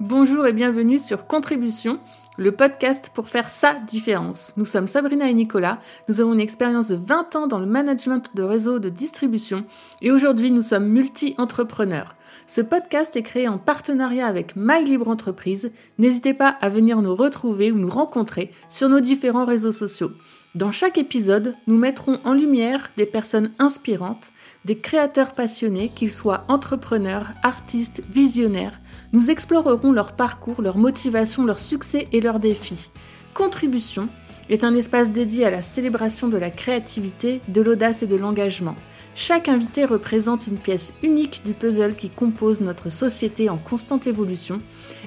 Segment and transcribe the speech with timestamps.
[0.00, 2.00] Bonjour et bienvenue sur Contribution,
[2.38, 4.54] le podcast pour faire sa différence.
[4.56, 8.34] Nous sommes Sabrina et Nicolas, nous avons une expérience de 20 ans dans le management
[8.34, 9.66] de réseaux de distribution
[10.00, 12.16] et aujourd'hui nous sommes multi-entrepreneurs.
[12.46, 15.70] Ce podcast est créé en partenariat avec My Libre Entreprise.
[15.98, 20.12] N'hésitez pas à venir nous retrouver ou nous rencontrer sur nos différents réseaux sociaux.
[20.56, 24.32] Dans chaque épisode, nous mettrons en lumière des personnes inspirantes,
[24.64, 28.80] des créateurs passionnés, qu'ils soient entrepreneurs, artistes, visionnaires.
[29.12, 32.90] Nous explorerons leur parcours, leur motivation, leurs succès et leurs défis.
[33.32, 34.08] Contribution
[34.48, 38.74] est un espace dédié à la célébration de la créativité, de l'audace et de l'engagement.
[39.14, 44.60] Chaque invité représente une pièce unique du puzzle qui compose notre société en constante évolution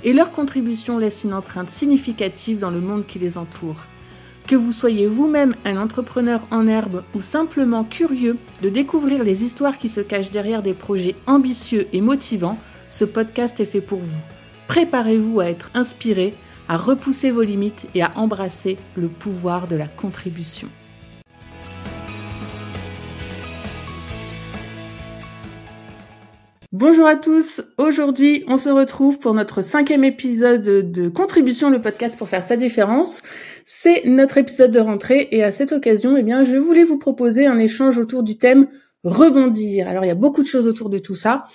[0.05, 3.87] et leur contribution laisse une empreinte significative dans le monde qui les entoure.
[4.47, 9.77] Que vous soyez vous-même un entrepreneur en herbe ou simplement curieux de découvrir les histoires
[9.77, 14.21] qui se cachent derrière des projets ambitieux et motivants, ce podcast est fait pour vous.
[14.67, 16.35] Préparez-vous à être inspiré,
[16.67, 20.67] à repousser vos limites et à embrasser le pouvoir de la contribution.
[26.73, 32.17] Bonjour à tous, aujourd'hui on se retrouve pour notre cinquième épisode de Contribution, le podcast
[32.17, 33.21] pour faire sa différence.
[33.63, 37.45] C'est notre épisode de rentrée et à cette occasion, eh bien, je voulais vous proposer
[37.45, 38.65] un échange autour du thème
[39.03, 39.87] rebondir.
[39.87, 41.45] Alors il y a beaucoup de choses autour de tout ça.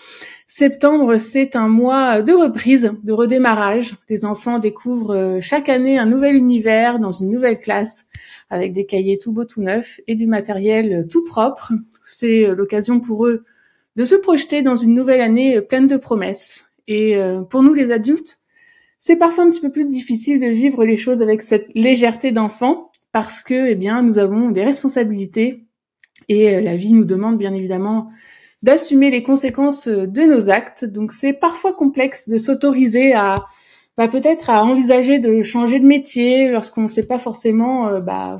[0.46, 3.96] Septembre, c'est un mois de reprise, de redémarrage.
[4.08, 8.06] Les enfants découvrent euh, chaque année un nouvel univers dans une nouvelle classe
[8.50, 11.72] avec des cahiers tout beaux, tout neufs et du matériel tout propre.
[12.06, 13.42] C'est euh, l'occasion pour eux
[13.96, 16.66] de se projeter dans une nouvelle année euh, pleine de promesses.
[16.86, 18.40] Et euh, pour nous les adultes,
[19.00, 22.90] c'est parfois un petit peu plus difficile de vivre les choses avec cette légèreté d'enfant
[23.12, 25.66] parce que, eh bien, nous avons des responsabilités
[26.28, 28.10] et euh, la vie nous demande bien évidemment
[28.62, 30.84] d'assumer les conséquences de nos actes.
[30.84, 33.36] Donc c'est parfois complexe de s'autoriser à
[33.96, 38.38] bah, peut-être à envisager de changer de métier lorsqu'on ne sait pas forcément, bah,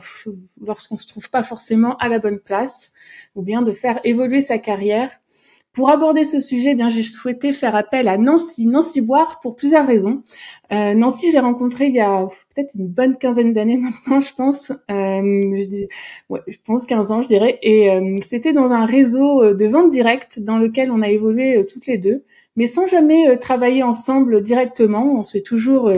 [0.65, 2.93] lorsqu'on se trouve pas forcément à la bonne place,
[3.35, 5.11] ou bien de faire évoluer sa carrière
[5.79, 9.55] pour aborder ce sujet, eh bien j'ai souhaité faire appel à Nancy, Nancy Boire pour
[9.55, 10.25] plusieurs raisons.
[10.73, 14.73] Euh, Nancy, j'ai rencontré il y a peut-être une bonne quinzaine d'années maintenant, je pense.
[14.73, 15.87] Euh, je,
[16.31, 17.61] ouais, je pense 15 ans, je dirais.
[17.63, 21.59] Et euh, c'était dans un réseau euh, de vente directe dans lequel on a évolué
[21.59, 22.25] euh, toutes les deux,
[22.57, 25.17] mais sans jamais travailler ensemble directement.
[25.17, 25.93] On s'est toujours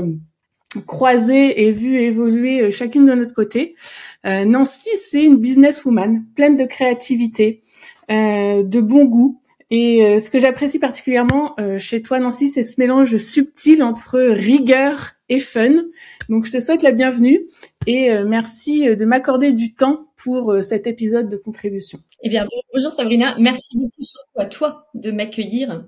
[0.87, 3.77] croisé et vu évoluer chacune de notre côté.
[4.25, 7.63] Nancy, c'est une businesswoman pleine de créativité,
[8.11, 9.40] de bon goût,
[9.71, 14.19] et euh, ce que j'apprécie particulièrement euh, chez toi, Nancy, c'est ce mélange subtil entre
[14.19, 15.85] rigueur et fun.
[16.29, 17.47] Donc, je te souhaite la bienvenue
[17.87, 22.01] et euh, merci de m'accorder du temps pour cet épisode de contribution.
[22.23, 24.03] Eh bien, bonjour Sabrina, merci beaucoup
[24.37, 25.85] à toi de m'accueillir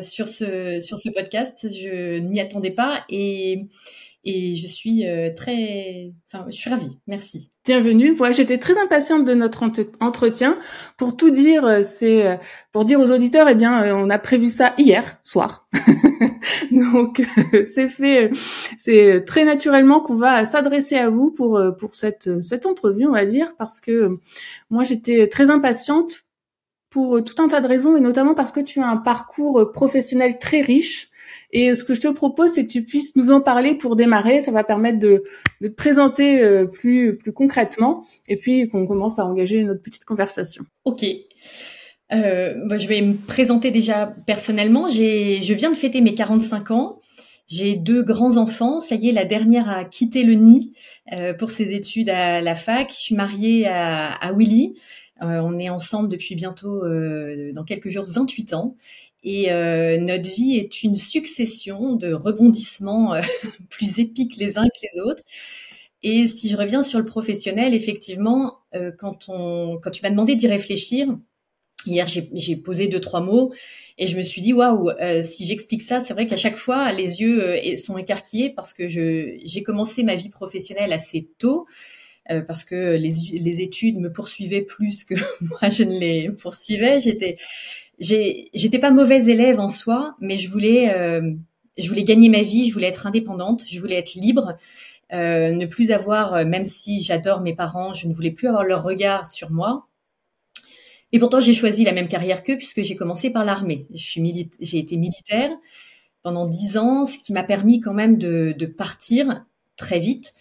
[0.00, 1.66] sur ce sur ce podcast.
[1.70, 3.66] Je n'y attendais pas et
[4.24, 6.98] et je suis euh, très, enfin, je suis ravie.
[7.06, 7.50] Merci.
[7.64, 8.18] Bienvenue.
[8.18, 9.62] Ouais, j'étais très impatiente de notre
[10.00, 10.58] entretien.
[10.96, 12.36] Pour tout dire, euh, c'est euh,
[12.72, 15.68] pour dire aux auditeurs, eh bien, on a prévu ça hier soir.
[16.72, 17.22] Donc,
[17.66, 18.30] c'est fait,
[18.78, 23.24] c'est très naturellement qu'on va s'adresser à vous pour pour cette cette entrevue, on va
[23.24, 24.18] dire, parce que
[24.70, 26.24] moi, j'étais très impatiente
[26.94, 30.38] pour tout un tas de raisons, et notamment parce que tu as un parcours professionnel
[30.38, 31.10] très riche
[31.54, 34.40] et ce que je te propose, c'est que tu puisses nous en parler pour démarrer.
[34.40, 35.22] Ça va permettre de,
[35.60, 40.04] de te présenter euh, plus, plus concrètement et puis qu'on commence à engager notre petite
[40.04, 40.64] conversation.
[40.84, 41.04] Ok.
[42.12, 44.88] Euh, bah, je vais me présenter déjà personnellement.
[44.88, 47.00] Je viens de fêter mes 45 ans.
[47.46, 48.80] J'ai deux grands enfants.
[48.80, 50.72] Ça y est, la dernière a quitté le nid
[51.12, 52.90] euh, pour ses études à la fac.
[52.90, 54.74] Je suis mariée à, à Willy.
[55.24, 58.76] Euh, on est ensemble depuis bientôt, euh, dans quelques jours, 28 ans.
[59.22, 63.14] Et euh, notre vie est une succession de rebondissements
[63.70, 65.22] plus épiques les uns que les autres.
[66.02, 68.58] Et si je reviens sur le professionnel, effectivement,
[68.98, 71.08] quand, on, quand tu m'as demandé d'y réfléchir,
[71.86, 73.54] hier j'ai posé deux, trois mots
[73.96, 74.90] et je me suis dit, waouh,
[75.22, 79.62] si j'explique ça, c'est vrai qu'à chaque fois, les yeux sont écarquillés parce que j'ai
[79.64, 81.66] commencé ma vie professionnelle assez tôt.
[82.46, 86.98] Parce que les, les, études me poursuivaient plus que moi je ne les poursuivais.
[86.98, 87.36] J'étais
[87.98, 91.32] j'étais pas mauvaise élève en soi, mais je voulais, euh,
[91.78, 94.56] je voulais gagner ma vie, je voulais être indépendante, je voulais être libre,
[95.12, 98.64] euh, ne plus avoir, euh, même si j'adore mes parents, je ne voulais plus avoir
[98.64, 99.86] leur regard sur moi.
[101.12, 103.86] Et pourtant, j'ai choisi la même carrière qu'eux puisque j'ai commencé par l'armée.
[103.92, 105.50] J'ai été militaire
[106.22, 109.44] pendant dix ans, ce qui m'a permis quand même de, de partir
[109.76, 110.34] très vite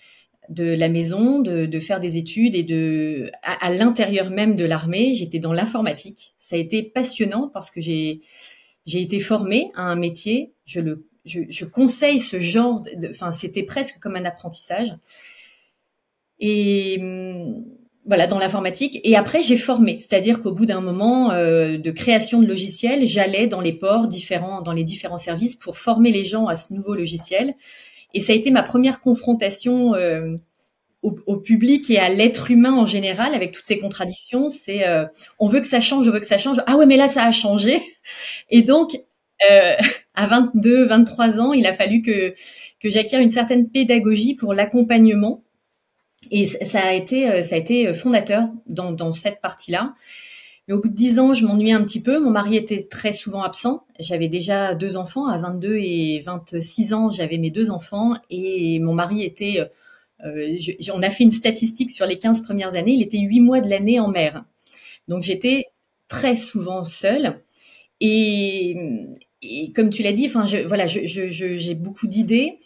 [0.50, 5.40] de la maison, de, faire des études et de à, l'intérieur même de l'armée, j'étais
[5.40, 6.34] dans l'informatique.
[6.38, 8.22] Ça a été passionnant parce que j'ai
[8.86, 10.54] j'ai été formée à un métier.
[10.66, 14.94] Je le je, conseille ce genre de, enfin, c'était presque comme un apprentissage.
[16.40, 17.64] Et hum,
[18.06, 19.00] voilà, dans l'informatique.
[19.04, 23.48] Et après, j'ai formé, c'est-à-dire qu'au bout d'un moment euh, de création de logiciels, j'allais
[23.48, 26.96] dans les ports différents, dans les différents services pour former les gens à ce nouveau
[26.96, 27.54] logiciel.
[28.14, 30.36] Et ça a été ma première confrontation euh,
[31.04, 34.48] au, public et à l'être humain en général, avec toutes ces contradictions.
[34.48, 35.06] C'est euh,
[35.40, 36.58] on veut que ça change, on veut que ça change.
[36.66, 37.82] Ah ouais, mais là, ça a changé.
[38.50, 38.96] Et donc,
[39.50, 39.74] euh,
[40.16, 42.34] à 22, 23 ans, il a fallu que
[42.80, 45.42] que j'acquière une certaine pédagogie pour l'accompagnement
[46.32, 49.94] et ça a été, euh, ça a été fondateur dans, dans cette partie-là.
[50.68, 52.20] Mais au bout de dix ans, je m'ennuyais un petit peu.
[52.20, 53.86] Mon mari était très souvent absent.
[54.00, 55.28] J'avais déjà deux enfants.
[55.28, 58.16] À 22 et 26 ans, j'avais mes deux enfants.
[58.30, 59.70] Et mon mari était...
[60.26, 60.58] Euh,
[60.94, 62.94] on a fait une statistique sur les 15 premières années.
[62.94, 64.46] Il était huit mois de l'année en mer.
[65.10, 65.68] Donc j'étais
[66.08, 67.42] très souvent seule.
[68.00, 68.76] Et,
[69.42, 72.60] et comme tu l'as dit, enfin, je, voilà, j'ai je, je, beaucoup d'idées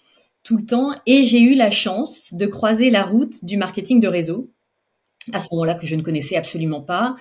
[0.44, 4.07] tout le temps et j'ai eu la chance de croiser la route du marketing de
[4.07, 4.49] réseau
[5.33, 7.15] à ce moment-là que je ne connaissais absolument pas.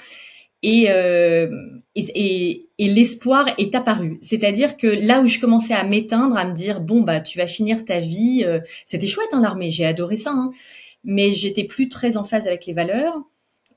[0.69, 1.49] Et, euh,
[1.95, 4.19] et, et, l'espoir est apparu.
[4.21, 7.47] C'est-à-dire que là où je commençais à m'éteindre, à me dire bon bah tu vas
[7.47, 10.51] finir ta vie, euh, c'était chouette hein, l'armée, j'ai adoré ça, hein,
[11.05, 13.15] mais j'étais plus très en phase avec les valeurs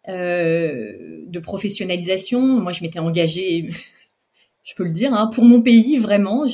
[0.08, 2.42] euh, de professionnalisation.
[2.42, 3.70] Moi je m'étais engagée
[4.70, 6.46] je peux le dire, hein, pour mon pays, vraiment.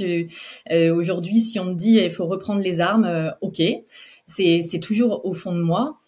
[0.71, 3.61] Euh, Aujourd'hui, si on me dit il faut reprendre les armes, euh, ok,
[4.27, 5.99] c'est toujours au fond de moi.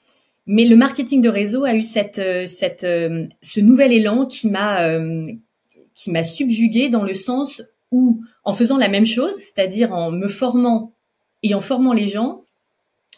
[0.47, 4.49] Mais le marketing de réseau a eu cette, euh, cette, euh, ce nouvel élan qui
[4.49, 4.99] m'a
[5.93, 10.27] qui m'a subjugué dans le sens où, en faisant la même chose, c'est-à-dire en me
[10.27, 10.93] formant
[11.41, 12.43] et en formant les gens,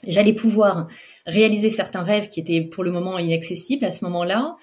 [0.08, 0.88] j'allais pouvoir
[1.26, 4.56] réaliser certains rêves qui étaient pour le moment inaccessibles à ce moment-là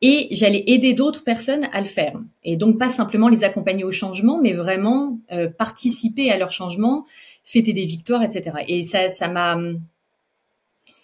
[0.00, 2.20] et j'allais aider d'autres personnes à le faire.
[2.42, 7.06] Et donc pas simplement les accompagner au changement, mais vraiment euh, participer à leur changement,
[7.42, 8.58] fêter des victoires, etc.
[8.68, 9.58] Et ça, ça m'a,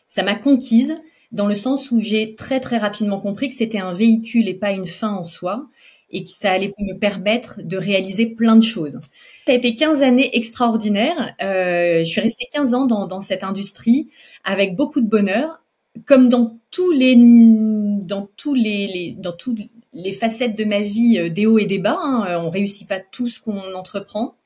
[0.07, 1.01] ça m'a conquise
[1.33, 4.73] dans le sens où j'ai très très rapidement compris que c'était un véhicule et pas
[4.73, 5.69] une fin en soi,
[6.11, 9.01] et que ça allait me permettre de réaliser plein de choses.
[9.47, 11.35] Ça a été 15 années extraordinaires.
[11.43, 14.09] Euh, je suis restée 15 ans dans, dans cette industrie
[14.45, 15.63] avec beaucoup de bonheur,
[16.07, 19.59] comme dans tous les dans tous les, dans toutes
[19.93, 21.99] les facettes de ma vie euh, des hauts et des bas.
[22.01, 24.37] Hein, on réussit pas tout ce qu'on entreprend.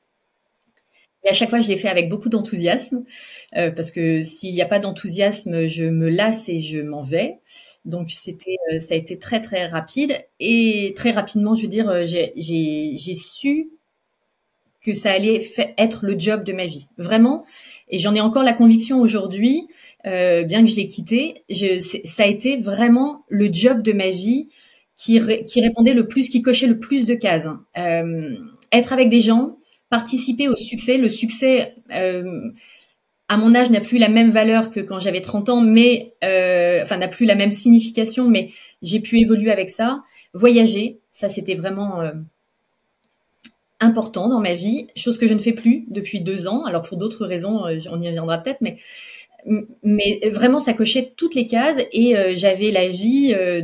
[1.25, 3.03] Et à chaque fois, je l'ai fait avec beaucoup d'enthousiasme,
[3.57, 7.39] euh, parce que s'il n'y a pas d'enthousiasme, je me lasse et je m'en vais.
[7.83, 13.15] Donc c'était, ça a été très très rapide et très rapidement, je veux dire, j'ai
[13.15, 13.69] su
[14.85, 15.41] que ça allait
[15.77, 17.43] être le job de ma vie, vraiment.
[17.89, 19.67] Et j'en ai encore la conviction aujourd'hui,
[20.05, 24.11] euh, bien que je l'ai quitté, je, ça a été vraiment le job de ma
[24.11, 24.49] vie
[24.95, 27.49] qui, qui répondait le plus, qui cochait le plus de cases.
[27.77, 28.35] Euh,
[28.71, 29.54] être avec des gens,
[29.89, 30.97] participer au succès.
[30.97, 32.49] Le succès, euh,
[33.27, 36.81] à mon âge, n'a plus la même valeur que quand j'avais 30 ans, mais euh,
[36.83, 38.51] enfin n'a plus la même signification, mais
[38.81, 40.03] j'ai pu évoluer avec ça.
[40.33, 42.11] Voyager, ça c'était vraiment euh,
[43.79, 46.65] important dans ma vie, chose que je ne fais plus depuis deux ans.
[46.65, 48.77] Alors pour d'autres raisons, euh, on y reviendra peut-être, mais
[49.83, 53.61] mais vraiment ça cochait toutes les cases et euh, j'avais la vie euh,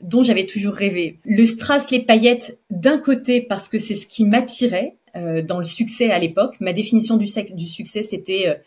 [0.00, 1.18] dont j'avais toujours rêvé.
[1.24, 6.10] Le strass, les paillettes d'un côté parce que c'est ce qui m'attirait dans le succès
[6.10, 6.56] à l'époque.
[6.60, 8.60] Ma définition du, succès c'était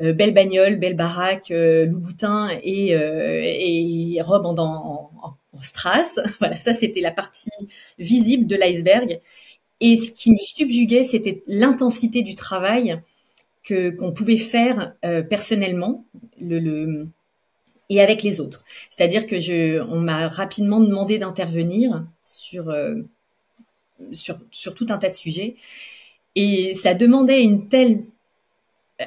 [0.00, 6.20] belle bagnole, belle baraque, Louboutin et, et robe en, en, strass.
[6.38, 7.50] Voilà, ça c'était la partie
[7.98, 9.20] visible de l'iceberg.
[9.80, 13.00] Et ce qui me subjuguait, c'était l'intensité du travail
[13.62, 16.04] que qu'on pouvait faire euh, personnellement,
[16.40, 17.08] le, le,
[17.90, 18.64] et avec les autres.
[18.90, 22.96] C'est-à-dire que je, on m'a rapidement demandé d'intervenir sur, euh,
[24.12, 25.56] sur sur tout un tas de sujets,
[26.34, 28.04] et ça demandait une telle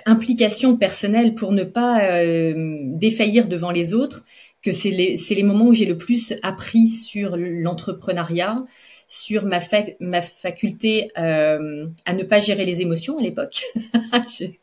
[0.06, 2.54] implication personnelle pour ne pas euh,
[2.96, 4.26] défaillir devant les autres
[4.62, 8.64] que c'est les, les moments où j'ai le plus appris sur l'entrepreneuriat,
[9.08, 9.60] sur ma,
[10.00, 13.64] ma faculté euh, à ne pas gérer les émotions à l'époque.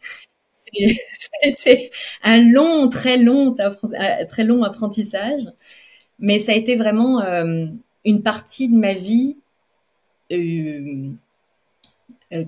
[0.73, 1.91] C'était
[2.23, 3.57] un long, très long,
[4.29, 5.43] très long apprentissage,
[6.19, 7.67] mais ça a été vraiment euh,
[8.05, 9.37] une partie de ma vie.
[10.33, 11.11] Euh,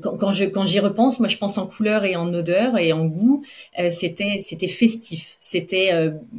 [0.02, 2.92] quand, quand, je quand j'y repense, moi je pense en couleur et en odeur et
[2.92, 3.42] en goût.
[3.88, 5.90] c'était c'était festif, c'était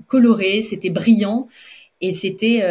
[0.08, 1.48] coloré, c'était brillant
[2.02, 2.62] et c'était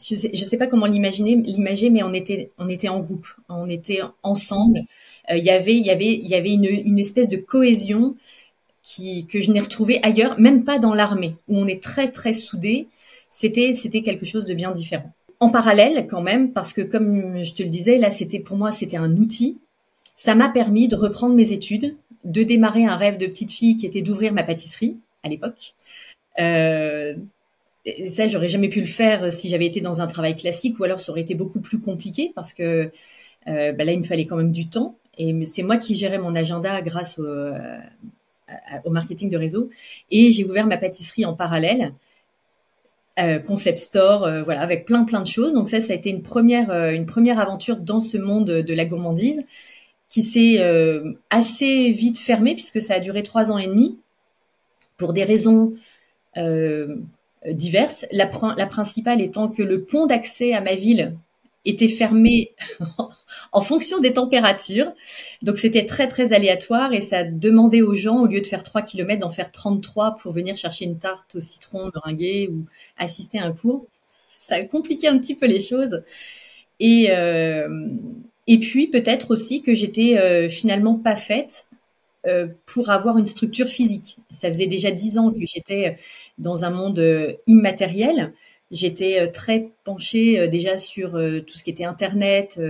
[0.00, 3.26] je sais, je sais pas comment l'imaginer, l'imager, mais on était, on était en groupe,
[3.48, 4.80] on était ensemble.
[5.30, 8.16] Euh, il y avait, il y avait, il y avait une, une espèce de cohésion
[8.82, 12.32] qui, que je n'ai retrouvée ailleurs, même pas dans l'armée, où on est très très
[12.32, 12.88] soudés.
[13.30, 15.12] C'était, c'était quelque chose de bien différent.
[15.40, 18.72] En parallèle, quand même, parce que comme je te le disais, là, c'était pour moi,
[18.72, 19.58] c'était un outil.
[20.16, 23.86] ça m'a permis de reprendre mes études, de démarrer un rêve de petite fille qui
[23.86, 25.74] était d'ouvrir ma pâtisserie à l'époque.
[26.40, 27.14] Euh,
[28.08, 31.00] ça, j'aurais jamais pu le faire si j'avais été dans un travail classique, ou alors
[31.00, 32.90] ça aurait été beaucoup plus compliqué parce que
[33.46, 34.96] euh, bah là, il me fallait quand même du temps.
[35.18, 37.78] Et c'est moi qui gérais mon agenda grâce au, euh,
[38.84, 39.70] au marketing de réseau.
[40.10, 41.92] Et j'ai ouvert ma pâtisserie en parallèle.
[43.18, 45.52] Euh, concept store, euh, voilà, avec plein plein de choses.
[45.52, 48.74] Donc ça, ça a été une première euh, une première aventure dans ce monde de
[48.74, 49.44] la gourmandise
[50.08, 50.58] qui s'est
[51.28, 53.98] assez vite fermée puisque ça a duré trois ans et demi
[54.96, 55.74] pour des raisons
[57.46, 58.06] diverses.
[58.10, 61.14] La, la principale étant que le pont d'accès à ma ville
[61.64, 62.54] était fermé
[63.52, 64.92] en fonction des températures.
[65.42, 68.82] Donc c'était très très aléatoire et ça demandait aux gens, au lieu de faire 3
[68.82, 72.64] km, d'en faire 33 pour venir chercher une tarte au citron meringuée ou
[72.96, 73.86] assister à un cours.
[74.38, 76.02] Ça a compliqué un petit peu les choses.
[76.80, 77.88] Et, euh,
[78.46, 81.66] et puis peut-être aussi que j'étais euh, finalement pas faite
[82.26, 84.18] euh, pour avoir une structure physique.
[84.30, 85.96] Ça faisait déjà dix ans que j'étais
[86.38, 88.32] dans un monde immatériel
[88.70, 92.60] J'étais euh, très penchée euh, déjà sur euh, tout ce qui était Internet,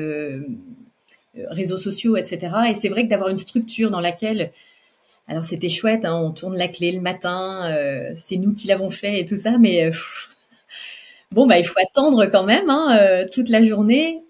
[1.50, 2.52] réseaux sociaux, etc.
[2.70, 4.50] Et c'est vrai que d'avoir une structure dans laquelle,
[5.28, 7.72] alors c'était chouette, hein, on tourne la clé le matin,
[8.16, 9.88] c'est nous qui l'avons fait et tout ça, mais
[11.30, 14.20] bon, bah il faut attendre quand même hein, toute la journée.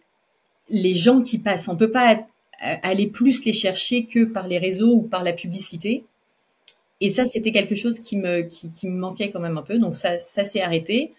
[0.69, 2.27] Les gens qui passent, on peut pas
[2.61, 6.05] aller plus les chercher que par les réseaux ou par la publicité.
[7.01, 9.79] Et ça, c'était quelque chose qui me, qui, me manquait quand même un peu.
[9.79, 11.15] Donc ça, ça s'est arrêté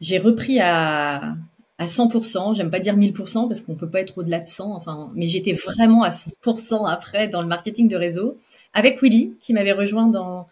[0.00, 1.36] j'ai repris à,
[1.78, 2.54] à 100%.
[2.54, 4.74] J'aime pas dire 1000% parce qu'on peut pas être au-delà de 100.
[4.74, 8.38] Enfin, mais j'étais vraiment à 100% après dans le marketing de réseau
[8.74, 10.46] avec Willy qui m'avait rejoint dans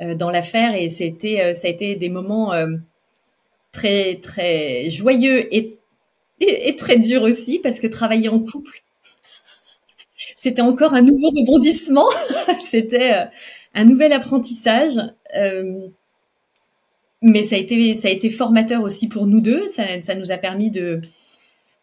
[0.00, 2.76] euh, dans l'affaire et c'était euh, ça a été des moments euh,
[3.72, 5.78] très très joyeux et,
[6.40, 8.82] et, et très durs aussi parce que travailler en couple
[10.36, 12.08] c'était encore un nouveau rebondissement,
[12.64, 13.26] c'était
[13.74, 14.98] un nouvel apprentissage.
[17.26, 19.66] Mais ça a été ça a été formateur aussi pour nous deux.
[19.66, 21.00] Ça, ça nous a permis de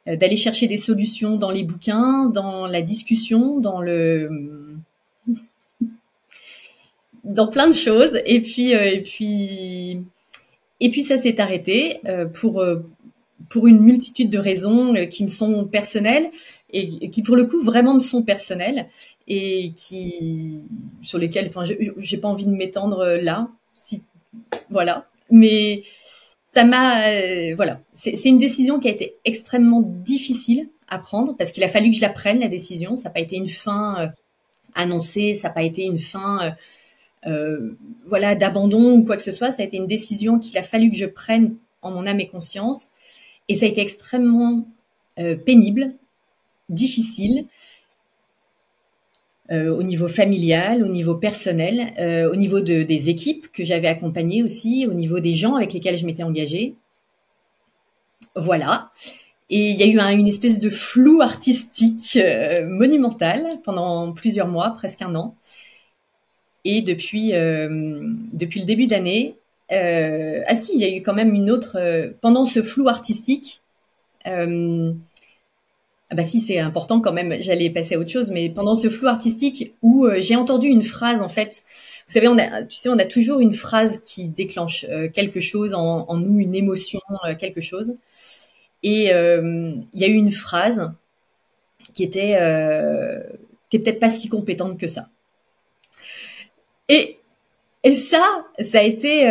[0.07, 4.77] euh, d'aller chercher des solutions dans les bouquins, dans la discussion, dans le
[7.25, 8.21] dans plein de choses.
[8.25, 10.01] Et puis euh, et puis
[10.79, 12.63] et puis ça s'est arrêté euh, pour
[13.49, 16.31] pour une multitude de raisons qui me sont personnelles
[16.71, 18.87] et qui pour le coup vraiment me sont personnelles
[19.27, 20.61] et qui
[21.01, 21.65] sur lesquelles enfin
[21.97, 24.03] j'ai pas envie de m'étendre là si
[24.69, 25.83] voilà mais
[26.53, 31.51] ça m'a, euh, voilà, c'est une décision qui a été extrêmement difficile à prendre parce
[31.51, 32.95] qu'il a fallu que je la prenne la décision.
[32.95, 34.07] Ça n'a pas été une fin euh,
[34.75, 36.53] annoncée, ça n'a pas été une fin,
[37.25, 37.71] euh,
[38.05, 39.49] voilà, d'abandon ou quoi que ce soit.
[39.49, 42.27] Ça a été une décision qu'il a fallu que je prenne en mon âme et
[42.27, 42.89] conscience,
[43.49, 44.65] et ça a été extrêmement
[45.45, 45.93] pénible,
[46.69, 47.45] difficile.
[49.51, 53.89] Euh, au niveau familial, au niveau personnel, euh, au niveau de, des équipes que j'avais
[53.89, 56.75] accompagnées aussi, au niveau des gens avec lesquels je m'étais engagée.
[58.37, 58.91] Voilà.
[59.49, 64.69] Et il y a eu une espèce de flou artistique euh, monumental pendant plusieurs mois,
[64.77, 65.35] presque un an.
[66.63, 69.35] Et depuis, depuis le début d'année,
[69.69, 71.77] ah si, il y a eu quand même une autre...
[72.21, 73.61] pendant ce flou artistique,
[76.13, 77.35] bah si, c'est important quand même.
[77.39, 80.83] J'allais passer à autre chose, mais pendant ce flou artistique où euh, j'ai entendu une
[80.83, 81.63] phrase, en fait,
[82.07, 85.41] vous savez, on a, tu sais, on a toujours une phrase qui déclenche euh, quelque
[85.41, 87.95] chose en, en, nous, une émotion, euh, quelque chose.
[88.83, 90.91] Et il y a eu une phrase
[91.93, 92.33] qui était,
[93.69, 95.07] t'es peut-être pas si compétente que ça.
[96.89, 97.17] Et
[97.85, 99.25] et ça, ça a été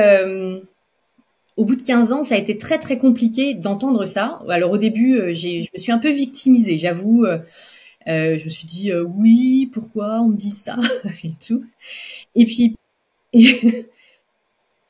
[1.56, 4.40] au bout de 15 ans, ça a été très très compliqué d'entendre ça.
[4.48, 7.24] Alors au début, euh, je me suis un peu victimisée, j'avoue.
[7.24, 7.38] Euh,
[8.08, 10.76] euh je me suis dit oui, pourquoi on me dit ça
[11.24, 11.64] et tout.
[12.34, 12.76] Et puis,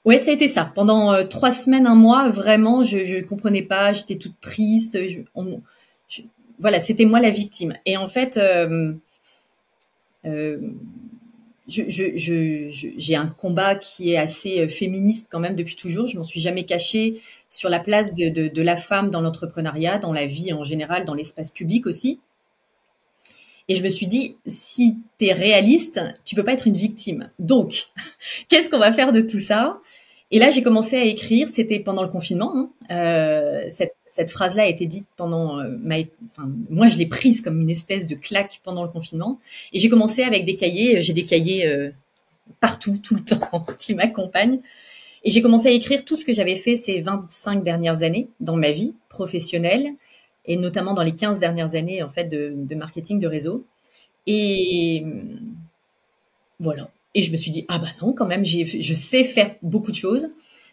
[0.05, 0.71] ouais, ça a été ça.
[0.75, 3.93] Pendant trois semaines, un mois, vraiment, je ne comprenais pas.
[3.93, 4.99] J'étais toute triste.
[6.59, 7.75] voilà, c'était moi la victime.
[7.87, 8.39] Et en fait,
[11.69, 16.07] j'ai un combat qui est assez euh, féministe quand même depuis toujours.
[16.07, 20.27] Je m'en suis jamais cachée sur la place de la femme dans l'entrepreneuriat, dans la
[20.27, 22.21] vie en général, dans l'espace public aussi.
[23.69, 27.31] Et je me suis dit, si tu es réaliste, tu peux pas être une victime.
[27.39, 27.87] Donc,
[28.49, 29.81] qu'est-ce qu'on va faire de tout ça?
[30.35, 31.47] Et là, j'ai commencé à écrire.
[31.47, 32.53] C'était pendant le confinement.
[32.57, 32.71] Hein.
[32.91, 35.97] Euh, cette, cette phrase-là a été dite pendant euh, ma.
[36.25, 39.39] Enfin, moi, je l'ai prise comme une espèce de claque pendant le confinement.
[39.75, 41.03] Et j'ai commencé avec des cahiers.
[41.03, 41.91] J'ai des cahiers euh,
[42.61, 44.61] partout, tout le temps, qui m'accompagnent.
[45.23, 48.57] Et j'ai commencé à écrire tout ce que j'avais fait ces 25 dernières années dans
[48.57, 49.91] ma vie professionnelle,
[50.47, 53.65] et notamment dans les 15 dernières années en fait de, marketing de réseau.
[54.27, 55.05] Et
[56.59, 56.91] voilà.
[57.15, 59.97] Et je me suis dit ah bah non quand même je sais faire beaucoup de
[59.97, 60.31] choses.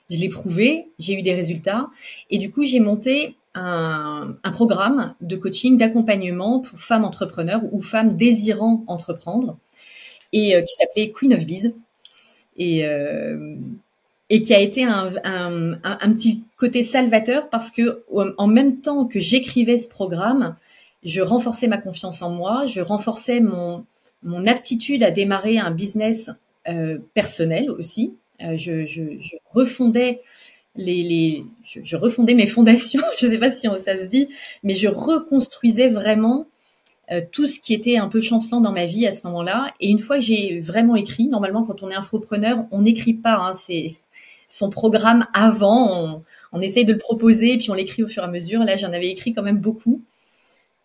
[0.09, 1.87] Je l'ai prouvé, j'ai eu des résultats
[2.29, 8.13] et du coup j'ai monté un, programme de coaching d'accompagnement pour femmes entrepreneurs ou femmes
[8.13, 9.57] désirant entreprendre
[10.31, 11.73] et euh, qui s'appelait Queen of Bees
[12.57, 13.55] et euh,
[14.31, 18.03] et qui a été un, un, petit côté salvateur parce que
[18.37, 20.55] en même temps que j'écrivais ce programme,
[21.03, 23.85] je renforçais ma confiance en moi, je renforçais mon,
[24.23, 26.29] mon aptitude à démarrer un business
[26.67, 28.15] euh, personnel aussi.
[28.41, 30.21] Euh, je, je, je, refondais
[30.75, 33.01] les, les je, je, refondais mes fondations.
[33.17, 34.29] je ne sais pas si ça se dit,
[34.63, 36.47] mais je reconstruisais vraiment
[37.11, 39.73] euh, tout ce qui était un peu chancelant dans ma vie à ce moment-là.
[39.79, 43.35] Et une fois que j'ai vraiment écrit, normalement quand on est infopreneur, on n'écrit pas.
[43.35, 43.95] Hein, c'est
[44.47, 48.25] son programme avant, on, on essaye de le proposer, puis on l'écrit au fur et
[48.25, 48.63] à mesure.
[48.63, 50.01] Là, j'en avais écrit quand même beaucoup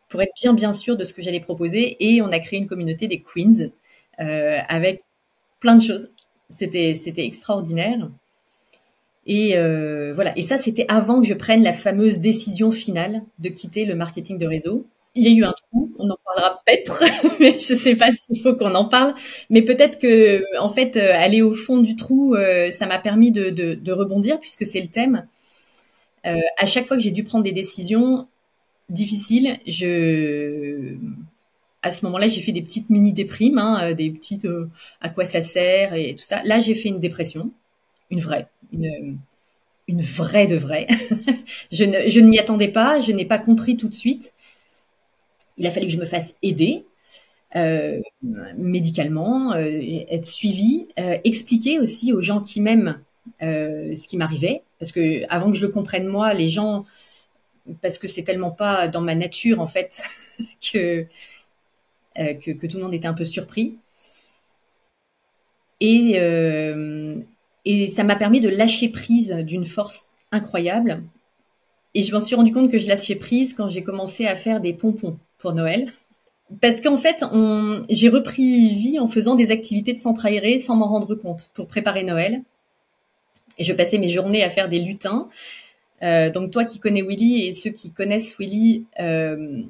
[0.09, 1.97] pour être bien bien sûr de ce que j'allais proposer.
[2.01, 3.71] Et on a créé une communauté des queens
[4.21, 5.03] euh, avec
[5.61, 6.11] plein de choses.
[6.51, 8.11] C'était c'était extraordinaire.
[9.27, 10.37] Et euh, voilà.
[10.37, 14.39] Et ça, c'était avant que je prenne la fameuse décision finale de quitter le marketing
[14.39, 17.03] de réseau il y a eu un trou, on en parlera peut-être,
[17.41, 19.15] mais je sais pas s'il faut qu'on en parle.
[19.51, 23.31] Mais peut-être que, en fait, euh, aller au fond du trou, euh, ça m'a permis
[23.31, 25.27] de, de, de, rebondir puisque c'est le thème.
[26.27, 28.27] Euh, à chaque fois que j'ai dû prendre des décisions
[28.95, 30.95] difficiles, je,
[31.83, 34.47] à ce moment-là, j'ai fait des petites mini déprimes, hein, des petites
[35.01, 36.43] à quoi ça sert et tout ça.
[36.45, 37.51] Là, j'ai fait une dépression,
[38.11, 39.19] une vraie, une,
[39.89, 40.87] vraie de vraie.
[41.73, 44.33] je ne, je ne m'y attendais pas, je n'ai pas compris tout de suite.
[45.59, 46.85] Il a fallu que je me fasse aider
[47.57, 48.01] euh,
[48.57, 53.01] médicalement, euh, être suivi, euh, expliquer aussi aux gens qui m'aiment
[53.41, 56.85] ce qui m'arrivait, parce que avant que je le comprenne moi, les gens,
[57.81, 60.03] parce que c'est tellement pas dans ma nature en fait
[60.73, 61.07] que,
[62.17, 63.77] que, tout le monde était un peu surpris.
[65.81, 66.19] Et,
[67.65, 71.03] et ça m'a permis de lâcher prise d'une force incroyable.
[71.95, 74.61] Et je m'en suis rendu compte que je lâchais prise quand j'ai commencé à faire
[74.61, 75.93] des pompons pour Noël.
[76.61, 77.25] Parce qu'en fait,
[77.89, 81.69] j'ai repris vie en faisant des activités de centre aéré sans m'en rendre compte pour
[81.69, 82.43] préparer Noël.
[83.59, 85.29] Et je passais mes journées à faire des lutins.
[86.03, 89.63] Euh, donc toi qui connais Willy et ceux qui connaissent Willy, euh,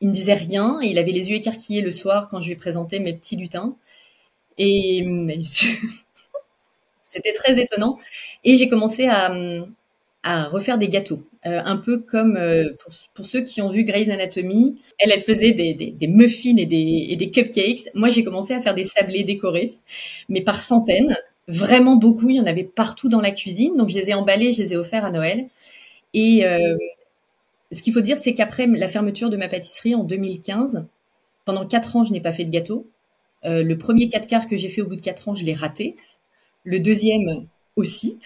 [0.00, 0.78] il ne disait rien.
[0.82, 3.76] il avait les yeux écarquillés le soir quand je lui présentais mes petits lutins.
[4.58, 5.04] Et
[7.04, 7.98] c'était très étonnant.
[8.44, 9.30] Et j'ai commencé à,
[10.26, 11.22] à refaire des gâteaux.
[11.46, 15.22] Euh, un peu comme euh, pour, pour, ceux qui ont vu Grey's Anatomy, elle, elle
[15.22, 17.88] faisait des, des, des muffins et des, et des cupcakes.
[17.94, 19.74] Moi, j'ai commencé à faire des sablés décorés,
[20.28, 21.16] mais par centaines,
[21.48, 22.30] vraiment beaucoup.
[22.30, 24.72] Il y en avait partout dans la cuisine, donc je les ai emballés, je les
[24.72, 25.48] ai offerts à Noël.
[26.14, 26.76] Et euh,
[27.72, 30.86] ce qu'il faut dire, c'est qu'après la fermeture de ma pâtisserie en 2015,
[31.44, 32.86] pendant quatre ans, je n'ai pas fait de gâteau.
[33.44, 35.54] Euh, le premier 4 quarts que j'ai fait au bout de quatre ans, je l'ai
[35.54, 35.96] raté.
[36.64, 38.18] Le deuxième aussi.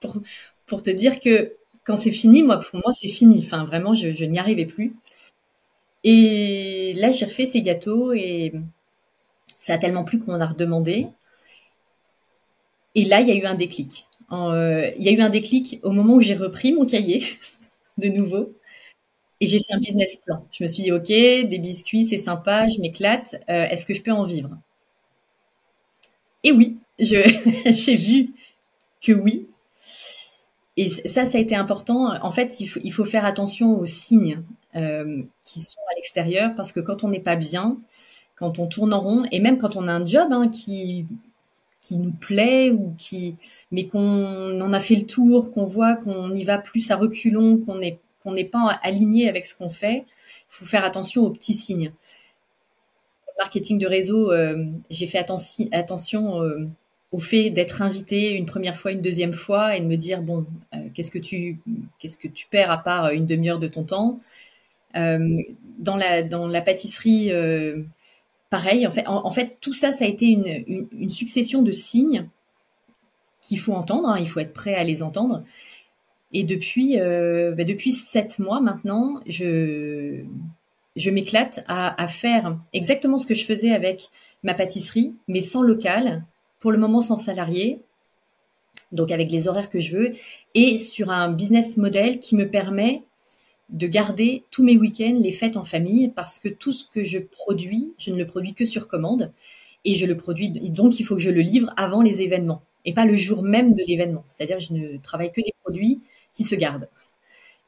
[0.00, 0.18] Pour,
[0.66, 3.38] pour te dire que quand c'est fini, moi, pour moi, c'est fini.
[3.38, 4.94] Enfin, vraiment, je, n'y arrivais plus.
[6.04, 8.52] Et là, j'ai refait ces gâteaux et
[9.58, 11.06] ça a tellement plu qu'on en a redemandé.
[12.96, 14.08] Et là, il y a eu un déclic.
[14.32, 17.24] Euh, il y a eu un déclic au moment où j'ai repris mon cahier
[17.98, 18.52] de nouveau
[19.40, 20.44] et j'ai fait un business plan.
[20.50, 23.36] Je me suis dit, OK, des biscuits, c'est sympa, je m'éclate.
[23.48, 24.50] Euh, est-ce que je peux en vivre?
[26.42, 28.32] Et oui, j'ai vu
[29.00, 29.46] que oui,
[30.76, 32.14] et ça, ça a été important.
[32.22, 34.42] En fait, il faut, faire attention aux signes
[34.74, 37.78] euh, qui sont à l'extérieur parce que quand on n'est pas bien,
[38.34, 41.06] quand on tourne en rond, et même quand on a un job hein, qui
[41.86, 43.36] qui nous plaît ou qui,
[43.70, 47.58] mais qu'on en a fait le tour, qu'on voit qu'on y va plus à reculons,
[47.58, 50.04] qu'on n'est qu'on n'est pas aligné avec ce qu'on fait, il
[50.48, 51.92] faut faire attention aux petits signes.
[53.38, 56.66] marketing de réseau, euh, j'ai fait attention, attention euh,
[57.12, 60.44] au fait d'être invité une première fois, une deuxième fois et de me dire bon,
[60.74, 61.60] euh, qu'est-ce que tu
[62.00, 64.18] qu'est-ce que tu perds à part une demi-heure de ton temps?
[64.94, 67.30] Dans la dans la pâtisserie
[69.06, 72.28] en fait tout ça ça a été une, succession de signes
[73.40, 75.42] qu'il faut entendre hein, il faut être prêt à les entendre.
[76.32, 80.22] Et depuis bah, depuis sept mois maintenant je
[80.96, 84.08] je m'éclate à, à faire exactement ce que je faisais avec
[84.42, 86.24] ma pâtisserie mais sans local
[86.60, 87.80] pour le moment sans salarié,
[88.92, 90.14] donc avec les horaires que je veux,
[90.54, 93.04] et sur un business model qui me permet
[93.68, 97.18] de garder tous mes week-ends, les fêtes en famille, parce que tout ce que je
[97.18, 99.32] produis, je ne le produis que sur commande,
[99.84, 102.92] et je le produis, donc il faut que je le livre avant les événements, et
[102.92, 104.24] pas le jour même de l'événement.
[104.28, 106.00] C'est-à-dire je ne travaille que des produits
[106.34, 106.88] qui se gardent,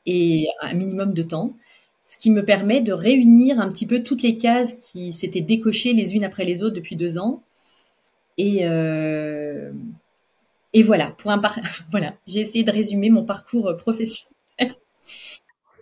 [0.06, 1.56] et un minimum de temps.
[2.06, 5.92] ce qui me permet de réunir un petit peu toutes les cases qui s'étaient décochées
[5.92, 7.42] les unes après les autres depuis deux ans.
[8.38, 9.72] Et, euh,
[10.84, 11.40] voilà, pour un
[11.90, 14.76] voilà, j'ai essayé de résumer mon parcours professionnel.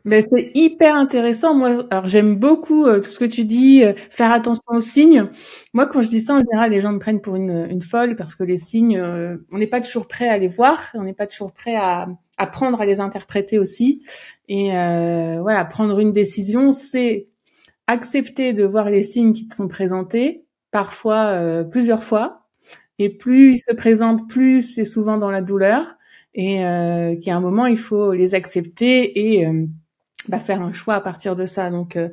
[0.07, 1.53] Ben, c'est hyper intéressant.
[1.55, 5.27] Moi, alors j'aime beaucoup euh, tout ce que tu dis, euh, faire attention aux signes.
[5.75, 8.15] Moi, quand je dis ça, en général, les gens me prennent pour une, une folle
[8.15, 11.13] parce que les signes, euh, on n'est pas toujours prêt à les voir, on n'est
[11.13, 12.07] pas toujours prêt à
[12.39, 14.05] apprendre à les interpréter aussi.
[14.49, 14.71] Et
[15.41, 17.29] voilà, prendre une décision, c'est
[17.89, 22.47] accepter de voir les signes qui te sont présentés, parfois plusieurs fois.
[22.99, 25.97] Et plus ils se présentent, plus c'est souvent dans la douleur.
[26.35, 26.59] Et
[27.25, 29.47] qu'à un moment, il faut les accepter et
[30.29, 31.71] bah, faire un choix à partir de ça.
[31.71, 32.09] Donc euh,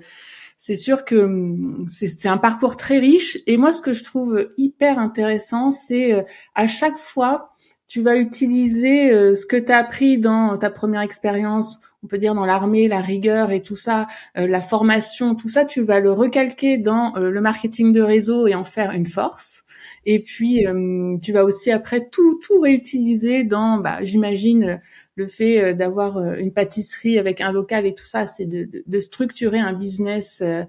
[0.58, 3.38] c'est sûr que hum, c'est un parcours très riche.
[3.47, 6.21] Et moi, ce que je trouve hyper intéressant, c'est euh,
[6.56, 7.56] à chaque fois,
[7.88, 12.17] tu vas utiliser euh, ce que tu as appris dans ta première expérience, on peut
[12.17, 16.11] dire dans l'armée, la rigueur et tout ça, la formation, tout ça, tu vas le
[16.11, 19.63] recalquer dans le marketing de réseau et en faire une force.
[20.05, 20.65] Et puis,
[21.21, 24.81] tu vas aussi après tout, tout réutiliser dans, bah, j'imagine,
[25.15, 28.69] le fait euh, d'avoir euh, une pâtisserie avec un local et tout ça, c'est de,
[28.85, 30.63] de, structurer un business euh,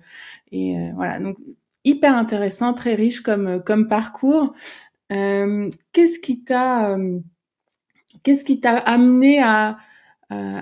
[0.52, 1.18] et voilà.
[1.20, 1.36] Donc
[1.84, 4.54] hyper intéressant, très riche comme comme parcours.
[5.08, 6.96] qu'est-ce qui t'a
[8.22, 9.78] qu'est-ce qui t'a amené à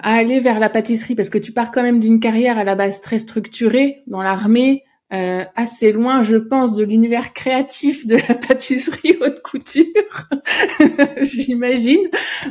[0.03, 2.75] à aller vers la pâtisserie parce que tu pars quand même d'une carrière à la
[2.75, 8.35] base très structurée dans l'armée euh, assez loin, je pense, de l'univers créatif de la
[8.35, 9.85] pâtisserie haute couture,
[11.23, 12.01] j'imagine.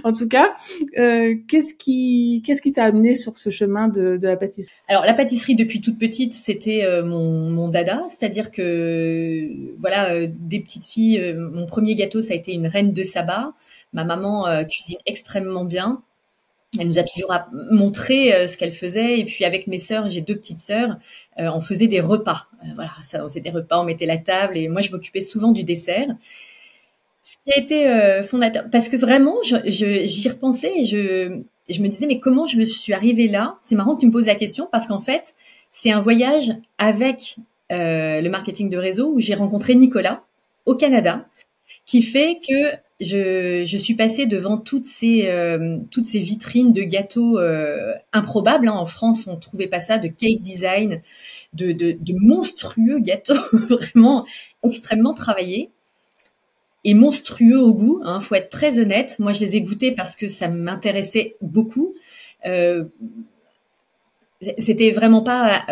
[0.03, 0.55] En tout cas,
[0.99, 4.75] euh, qu'est-ce qui qu'est-ce qui t'a amené sur ce chemin de, de, la pâtisserie?
[4.87, 10.27] Alors la pâtisserie depuis toute petite, c'était euh, mon, mon dada, c'est-à-dire que voilà, euh,
[10.29, 13.53] des petites filles, euh, mon premier gâteau ça a été une reine de sabbat.
[13.93, 16.01] Ma maman cuisine extrêmement bien.
[16.79, 17.33] Elle nous a toujours
[17.69, 19.19] montré euh, ce qu'elle faisait.
[19.19, 20.97] Et puis avec mes sœurs, j'ai deux petites sœurs,
[21.37, 22.47] euh, on faisait des repas.
[22.63, 24.57] Euh, voilà, ça, on faisait des repas, on mettait la table.
[24.57, 26.07] Et moi, je m'occupais souvent du dessert.
[27.23, 32.07] Ce qui a été fondateur, parce que vraiment, j'y repensais et je, je me disais,
[32.07, 33.59] mais comment je me suis arrivée là?
[33.61, 35.35] C'est marrant que tu me poses la question, parce qu'en fait,
[35.69, 37.35] c'est un voyage avec
[37.69, 40.23] le marketing de réseau où j'ai rencontré Nicolas
[40.65, 41.27] au Canada,
[41.85, 42.71] qui fait que
[43.01, 45.79] je, suis passée devant toutes ces euh,
[46.13, 48.67] vitrines de gâteaux euh, improbables.
[48.67, 48.73] Hein.
[48.73, 51.01] En France, on trouvait pas ça de cake design,
[51.53, 54.25] de, de, de monstrueux gâteaux vraiment
[54.63, 55.71] extrêmement travaillés
[56.83, 58.01] et monstrueux au goût.
[58.03, 59.17] Hein, faut être très honnête.
[59.17, 61.95] Moi, je les ai goûtés parce que ça m'intéressait beaucoup.
[62.45, 62.85] Euh,
[64.57, 65.63] c'était vraiment pas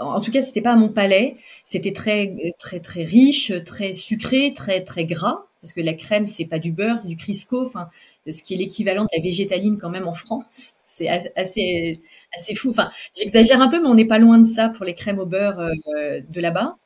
[0.00, 4.52] en tout cas c'était pas à mon palais c'était très très très riche très sucré
[4.52, 7.88] très très gras parce que la crème c'est pas du beurre, c'est du Crisco, enfin
[8.30, 10.74] ce qui est l'équivalent de la végétaline quand même en France.
[10.88, 12.00] C'est assez
[12.34, 12.70] assez fou.
[12.70, 15.26] Enfin, j'exagère un peu, mais on n'est pas loin de ça pour les crèmes au
[15.26, 16.76] beurre euh, de là-bas.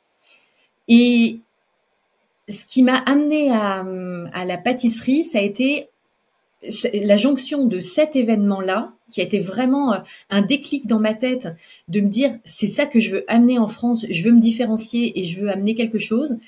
[0.88, 1.38] Et
[2.49, 3.85] ce qui m'a amené à,
[4.33, 5.90] à la pâtisserie, ça a été
[6.93, 11.49] la jonction de cet événement-là, qui a été vraiment euh, un déclic dans ma tête,
[11.88, 15.19] de me dire c'est ça que je veux amener en France, je veux me différencier
[15.19, 16.38] et je veux amener quelque chose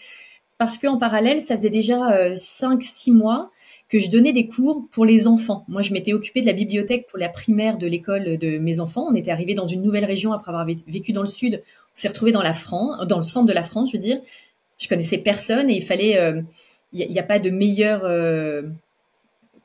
[0.62, 3.50] parce qu'en parallèle, ça faisait déjà 5-6 euh, mois
[3.88, 5.64] que je donnais des cours pour les enfants.
[5.66, 9.08] Moi, je m'étais occupée de la bibliothèque pour la primaire de l'école de mes enfants.
[9.10, 11.64] On était arrivé dans une nouvelle région après avoir vécu dans le sud.
[11.64, 14.20] On s'est retrouvé dans la France, dans le centre de la France, je veux dire.
[14.78, 16.10] Je connaissais personne et il fallait.
[16.92, 18.62] Il euh, n'y a, pas de meilleur euh,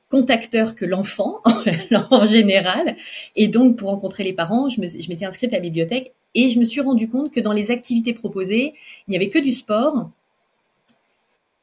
[0.10, 1.42] contacteur que l'enfant
[2.10, 2.96] en général.
[3.36, 6.64] Et donc, pour rencontrer les parents, je m'étais inscrite à la bibliothèque et je me
[6.64, 8.74] suis rendu compte que dans les activités proposées,
[9.08, 10.10] il n'y avait que du sport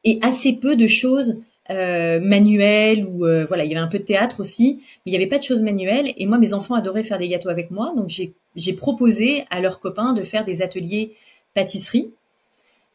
[0.05, 1.41] et assez peu de choses
[1.71, 5.11] euh, manuelles ou euh, voilà, il y avait un peu de théâtre aussi, mais il
[5.11, 6.13] n'y avait pas de choses manuelles.
[6.15, 8.09] Et moi, mes enfants adoraient faire des gâteaux avec moi, donc
[8.55, 11.13] j'ai proposé à leurs copains de faire des ateliers
[11.55, 12.11] pâtisserie.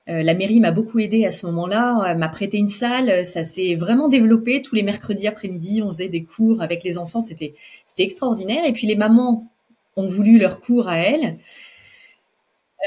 [0.09, 3.75] Euh, la mairie m'a beaucoup aidé à ce moment-là, m'a prêté une salle, ça s'est
[3.75, 4.63] vraiment développé.
[4.63, 7.55] Tous les mercredis après-midi, on faisait des cours avec les enfants, c'était
[7.87, 8.65] c'était extraordinaire.
[8.65, 9.51] Et puis les mamans
[9.97, 11.39] ont voulu leur cours à elles.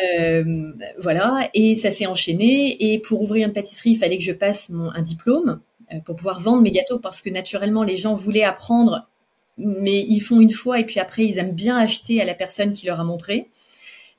[0.01, 2.93] Euh, voilà, et ça s'est enchaîné.
[2.93, 5.59] Et pour ouvrir une pâtisserie, il fallait que je passe mon, un diplôme
[5.93, 9.07] euh, pour pouvoir vendre mes gâteaux parce que naturellement, les gens voulaient apprendre,
[9.57, 12.73] mais ils font une fois et puis après, ils aiment bien acheter à la personne
[12.73, 13.49] qui leur a montré.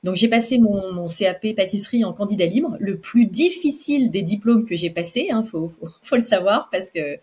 [0.03, 4.65] Donc j'ai passé mon, mon, CAP pâtisserie en candidat libre, le plus difficile des diplômes
[4.65, 7.17] que j'ai passé, hein, faut, faut, faut, le savoir parce que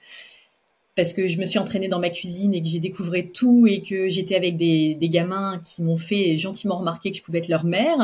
[0.96, 3.82] parce que je me suis entraînée dans ma cuisine et que j'ai découvert tout et
[3.82, 7.48] que j'étais avec des, des gamins qui m'ont fait gentiment remarquer que je pouvais être
[7.48, 7.96] leur mère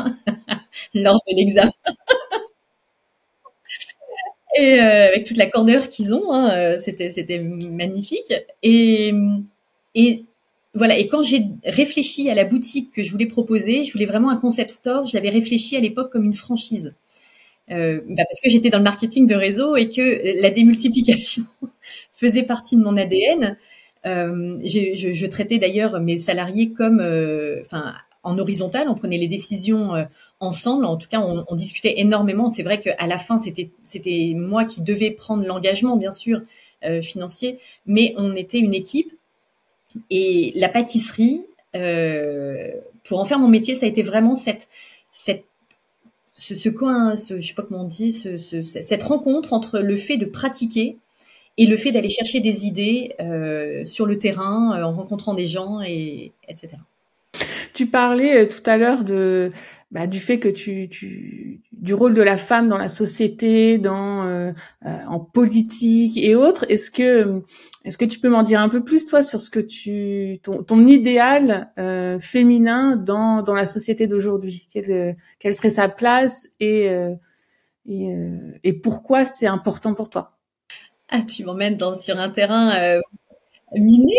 [0.95, 1.71] lors de l'examen.
[4.57, 8.33] et euh, avec toute la corner qu'ils ont, hein, euh, c'était c'était magnifique.
[8.63, 9.13] Et,
[9.95, 10.25] et
[10.73, 10.97] voilà.
[10.97, 14.37] Et quand j'ai réfléchi à la boutique que je voulais proposer, je voulais vraiment un
[14.37, 15.05] concept store.
[15.05, 16.93] Je l'avais réfléchi à l'époque comme une franchise.
[17.71, 21.43] Euh, bah parce que j'étais dans le marketing de réseau et que la démultiplication
[22.19, 23.57] faisait partie de mon ADN.
[24.05, 29.27] Euh, je, je, traitais d'ailleurs mes salariés comme, euh, enfin, en horizontal, on prenait les
[29.27, 30.05] décisions euh,
[30.39, 30.85] ensemble.
[30.85, 32.49] En tout cas, on, on discutait énormément.
[32.49, 36.41] C'est vrai qu'à la fin, c'était c'était moi qui devais prendre l'engagement, bien sûr,
[36.85, 39.11] euh, financier, mais on était une équipe.
[40.09, 41.41] Et la pâtisserie,
[41.75, 42.71] euh,
[43.03, 44.67] pour en faire mon métier, ça a été vraiment cette
[45.11, 45.43] cette
[46.35, 49.97] ce, ce coin, ce, je sais pas comment on dit, ce, cette rencontre entre le
[49.97, 50.97] fait de pratiquer
[51.59, 55.45] et le fait d'aller chercher des idées euh, sur le terrain, euh, en rencontrant des
[55.45, 56.69] gens, et etc.
[57.73, 59.51] Tu parlais euh, tout à l'heure de
[59.91, 64.23] bah, du fait que tu, tu du rôle de la femme dans la société, dans
[64.23, 64.51] euh,
[64.85, 66.65] euh, en politique et autres.
[66.69, 67.41] Est-ce que
[67.83, 70.63] est-ce que tu peux m'en dire un peu plus toi sur ce que tu ton,
[70.63, 74.65] ton idéal euh, féminin dans dans la société d'aujourd'hui?
[74.71, 76.87] Quelle, quelle serait sa place et
[77.85, 78.13] et,
[78.63, 80.38] et pourquoi c'est important pour toi?
[81.09, 82.99] Ah, tu m'emmènes dans sur un terrain
[83.73, 84.13] miné.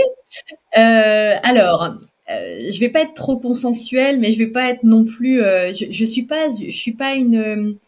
[0.75, 1.97] alors,
[2.31, 5.43] euh, je vais pas être trop consensuelle, mais je vais pas être non plus.
[5.43, 7.79] Euh, je, je suis pas, je suis pas une,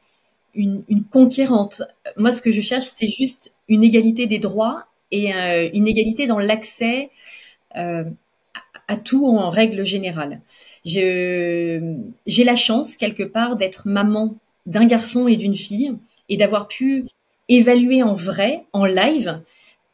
[0.55, 1.83] une, une conquérante.
[2.17, 6.27] Moi, ce que je cherche, c'est juste une égalité des droits et euh, une égalité
[6.27, 7.11] dans l'accès
[7.77, 8.05] euh,
[8.89, 10.41] à, tout en règle générale.
[10.85, 11.81] j'ai
[12.45, 14.37] la chance quelque part d'être maman
[14.67, 15.95] d'un garçon et d'une fille
[16.29, 17.07] et d'avoir pu
[17.49, 19.41] évaluer en vrai, en live,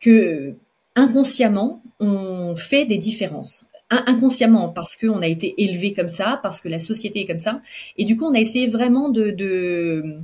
[0.01, 0.55] que
[0.95, 6.69] inconsciemment, on fait des différences inconsciemment parce qu'on a été élevé comme ça, parce que
[6.69, 7.61] la société est comme ça.
[7.97, 10.19] Et du coup, on a essayé vraiment de, de,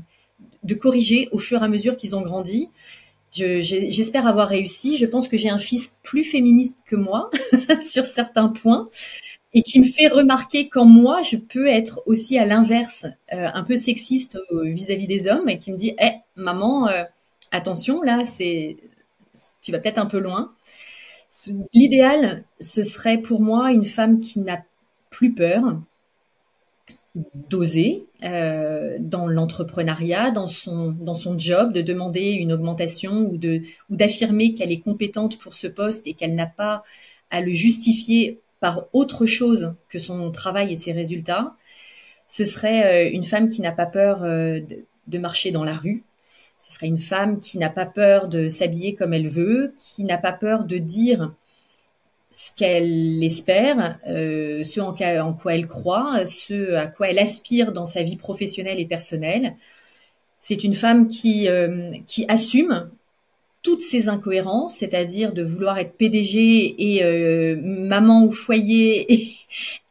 [0.62, 2.68] de corriger au fur et à mesure qu'ils ont grandi.
[3.32, 4.96] J'espère avoir réussi.
[4.96, 7.30] Je pense que j'ai un fils plus féministe que moi
[7.80, 8.84] sur certains points
[9.54, 13.62] et qui me fait remarquer qu'en moi, je peux être aussi à l'inverse, euh, un
[13.62, 17.04] peu sexiste vis-à-vis des hommes et qui me dit, eh, maman, euh,
[17.52, 18.76] attention, là, c'est,
[19.62, 20.52] tu vas peut-être un peu loin.
[21.72, 24.64] L'idéal, ce serait pour moi une femme qui n'a
[25.10, 25.62] plus peur
[27.48, 33.62] d'oser euh, dans l'entrepreneuriat, dans son, dans son job, de demander une augmentation ou de
[33.88, 36.82] ou d'affirmer qu'elle est compétente pour ce poste et qu'elle n'a pas
[37.30, 41.54] à le justifier par autre chose que son travail et ses résultats.
[42.26, 44.58] Ce serait euh, une femme qui n'a pas peur euh,
[45.06, 46.02] de marcher dans la rue,
[46.58, 50.16] ce serait une femme qui n'a pas peur de s'habiller comme elle veut, qui n'a
[50.16, 51.34] pas peur de dire
[52.30, 54.94] ce qu'elle espère, euh, ce en,
[55.34, 59.56] quoi elle croit, ce à quoi elle aspire dans sa vie professionnelle et personnelle.
[60.40, 61.48] C'est une femme qui,
[62.06, 62.90] qui assume
[63.64, 69.32] toutes ses incohérences, c'est-à-dire de vouloir être PDG et euh, maman au foyer et,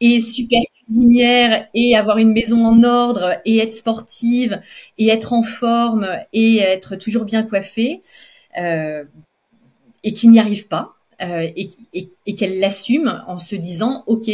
[0.00, 4.60] et super cuisinière et avoir une maison en ordre et être sportive
[4.98, 8.02] et être en forme et être toujours bien coiffée
[8.58, 9.04] euh,
[10.04, 14.30] et qui n'y arrive pas euh, et, et, et qu'elle l'assume en se disant ok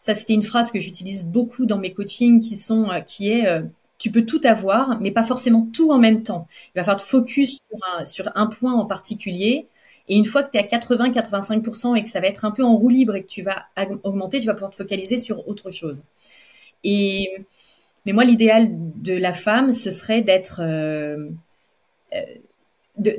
[0.00, 3.46] ça c'était une phrase que j'utilise beaucoup dans mes coachings qui sont qui est
[3.98, 7.08] tu peux tout avoir mais pas forcément tout en même temps il va falloir te
[7.08, 9.66] focus sur un, sur un point en particulier
[10.08, 12.64] et une fois que tu es à 80-85% et que ça va être un peu
[12.64, 13.66] en roue libre et que tu vas
[14.04, 16.02] augmenter, tu vas pouvoir te focaliser sur autre chose.
[16.82, 17.28] Et
[18.06, 21.28] mais moi, l'idéal de la femme, ce serait d'être euh,
[22.14, 23.16] euh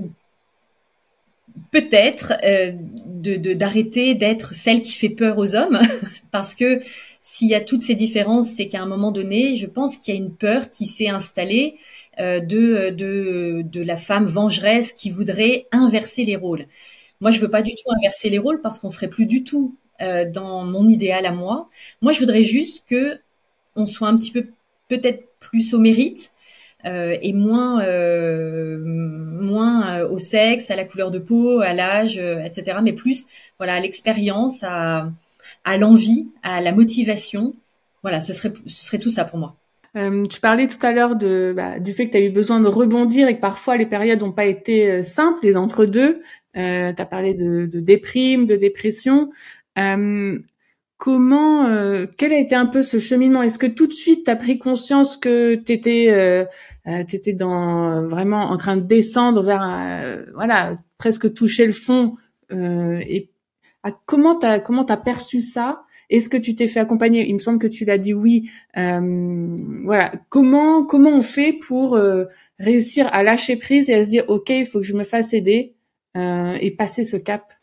[1.71, 5.79] peut-être euh, d'arrêter d'être celle qui fait peur aux hommes,
[6.31, 6.81] parce que
[7.21, 10.17] s'il y a toutes ces différences, c'est qu'à un moment donné, je pense qu'il y
[10.17, 11.75] a une peur qui s'est installée
[12.19, 16.65] euh, de, de, de la femme vengeresse qui voudrait inverser les rôles.
[17.21, 19.75] Moi, je veux pas du tout inverser les rôles parce qu'on serait plus du tout
[20.01, 21.69] euh, dans mon idéal à moi.
[22.01, 23.19] Moi, je voudrais juste que
[23.75, 24.47] on soit un petit peu
[24.87, 26.31] peut-être plus au mérite
[26.85, 32.17] euh, et moins euh, moins euh, au sexe, à la couleur de peau, à l'âge,
[32.17, 32.79] euh, etc.
[32.83, 33.27] Mais plus
[33.57, 35.11] voilà à l'expérience, à
[35.63, 37.55] à l'envie, à la motivation.
[38.01, 39.55] Voilà, ce serait ce serait tout ça pour moi.
[39.95, 42.59] Euh, tu parlais tout à l'heure de, bah, du fait que tu as eu besoin
[42.59, 46.21] de rebondir et que parfois les périodes n'ont pas été euh, simples, les entre-deux.
[46.57, 49.31] Euh, tu as parlé de, de, déprime, de dépression.
[49.77, 50.37] Euh,
[50.97, 53.41] comment, euh, quel a été un peu ce cheminement?
[53.41, 56.47] Est-ce que tout de suite tu as pris conscience que tu étais,
[56.85, 62.15] étais dans, vraiment en train de descendre vers, voilà, presque toucher le fond
[62.51, 63.29] et
[64.05, 65.83] comment tu as, comment as perçu ça?
[66.09, 67.27] Est-ce que tu t'es fait accompagner?
[67.27, 68.49] Il me semble que tu l'as dit oui.
[68.77, 70.11] Euh, voilà.
[70.29, 72.25] Comment comment on fait pour euh,
[72.59, 75.33] réussir à lâcher prise et à se dire ok, il faut que je me fasse
[75.33, 75.75] aider
[76.17, 77.53] euh, et passer ce cap?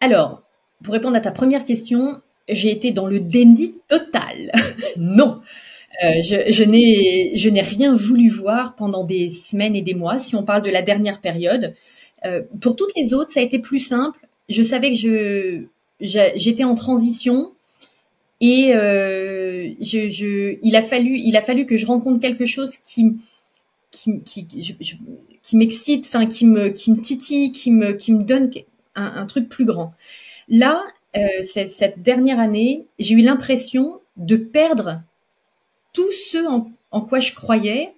[0.00, 0.42] Alors,
[0.82, 4.52] pour répondre à ta première question, j'ai été dans le déni total.
[4.96, 5.40] non,
[6.04, 10.18] euh, je, je n'ai rien voulu voir pendant des semaines et des mois.
[10.18, 11.74] Si on parle de la dernière période,
[12.24, 14.27] euh, pour toutes les autres, ça a été plus simple.
[14.48, 15.64] Je savais que je
[16.00, 17.52] j'étais en transition
[18.40, 22.76] et euh, je, je, il a fallu il a fallu que je rencontre quelque chose
[22.76, 23.16] qui
[23.90, 24.46] qui qui,
[25.42, 28.50] qui m'excite, enfin qui me qui me titille, qui me qui me donne
[28.94, 29.92] un, truc plus grand.
[30.48, 30.82] Là,
[31.16, 35.02] euh, cette dernière année, j'ai eu l'impression de perdre
[35.92, 37.94] tout ce en, en, quoi je croyais,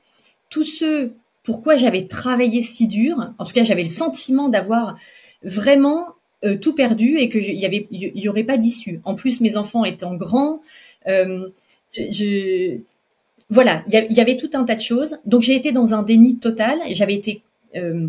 [0.50, 1.10] tout ce
[1.42, 3.32] pourquoi j'avais travaillé si dur.
[3.38, 4.98] En tout cas, j'avais le sentiment d'avoir
[5.42, 9.00] vraiment euh, tout perdu et que il y avait il y, aurait pas d'issue.
[9.04, 10.60] En plus, mes enfants étant grands,
[11.06, 11.48] euh,
[11.94, 12.78] je,
[13.50, 15.18] voilà, il y, avait tout un tas de choses.
[15.26, 17.42] Donc j'ai été dans un déni total j'avais été
[17.76, 18.06] euh,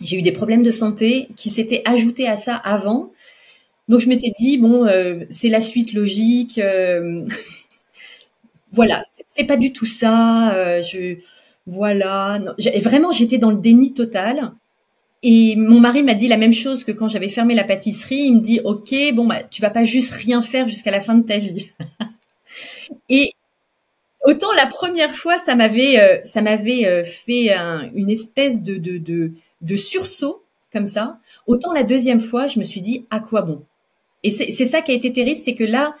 [0.00, 3.12] j'ai eu des problèmes de santé qui s'étaient ajoutés à ça avant.
[3.88, 6.58] Donc je m'étais dit bon, euh, c'est la suite logique.
[6.58, 7.26] Euh,
[8.72, 10.54] voilà, c'est pas du tout ça.
[10.54, 11.16] Euh, je
[11.66, 14.52] voilà, non, vraiment j'étais dans le déni total.
[15.26, 18.26] Et mon mari m'a dit la même chose que quand j'avais fermé la pâtisserie.
[18.26, 21.16] Il me dit ok, bon bah tu vas pas juste rien faire jusqu'à la fin
[21.16, 21.66] de ta vie.
[23.08, 23.32] et
[24.24, 27.52] autant la première fois ça m'avait ça m'avait fait
[27.94, 29.32] une espèce de, de, de
[29.62, 33.62] de sursaut comme ça, autant la deuxième fois, je me suis dit à quoi bon?
[34.22, 35.94] Et c'est ça qui a été terrible, c'est que là,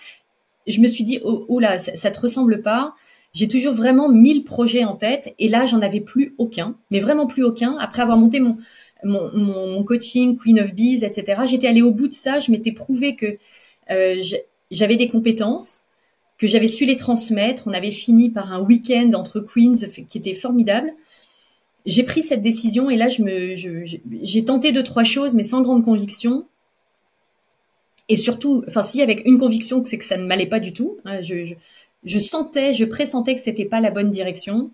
[0.66, 2.94] je me suis dit oh, oh là, ça, ça, te ressemble pas.
[3.34, 7.26] J'ai toujours vraiment mille projets en tête et là, j'en avais plus aucun, mais vraiment
[7.26, 7.76] plus aucun.
[7.78, 8.56] Après avoir monté mon
[9.04, 11.42] mon, coaching Queen of Bees, etc.
[11.46, 12.38] J'étais allée au bout de ça.
[12.38, 13.38] Je m'étais prouvé que
[13.90, 14.22] euh,
[14.70, 15.84] j'avais des compétences,
[16.38, 17.64] que j'avais su les transmettre.
[17.66, 19.74] On avait fini par un week-end entre queens
[20.08, 20.92] qui était formidable
[21.86, 23.54] j'ai pris cette décision et là, je me,
[24.22, 26.46] j'ai tenté deux trois choses, mais sans grande conviction.
[28.08, 30.98] Et surtout, enfin, si avec une conviction, c'est que ça ne m'allait pas du tout.
[31.04, 31.54] Hein, je, je,
[32.04, 34.70] je, sentais, je pressentais que c'était pas la bonne direction.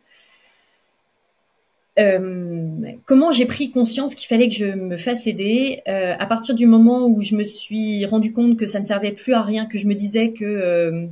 [1.99, 2.71] Euh,
[3.05, 6.67] comment j'ai pris conscience qu'il fallait que je me fasse aider euh, à partir du
[6.67, 9.77] moment où je me suis rendu compte que ça ne servait plus à rien, que
[9.77, 11.07] je me disais que euh,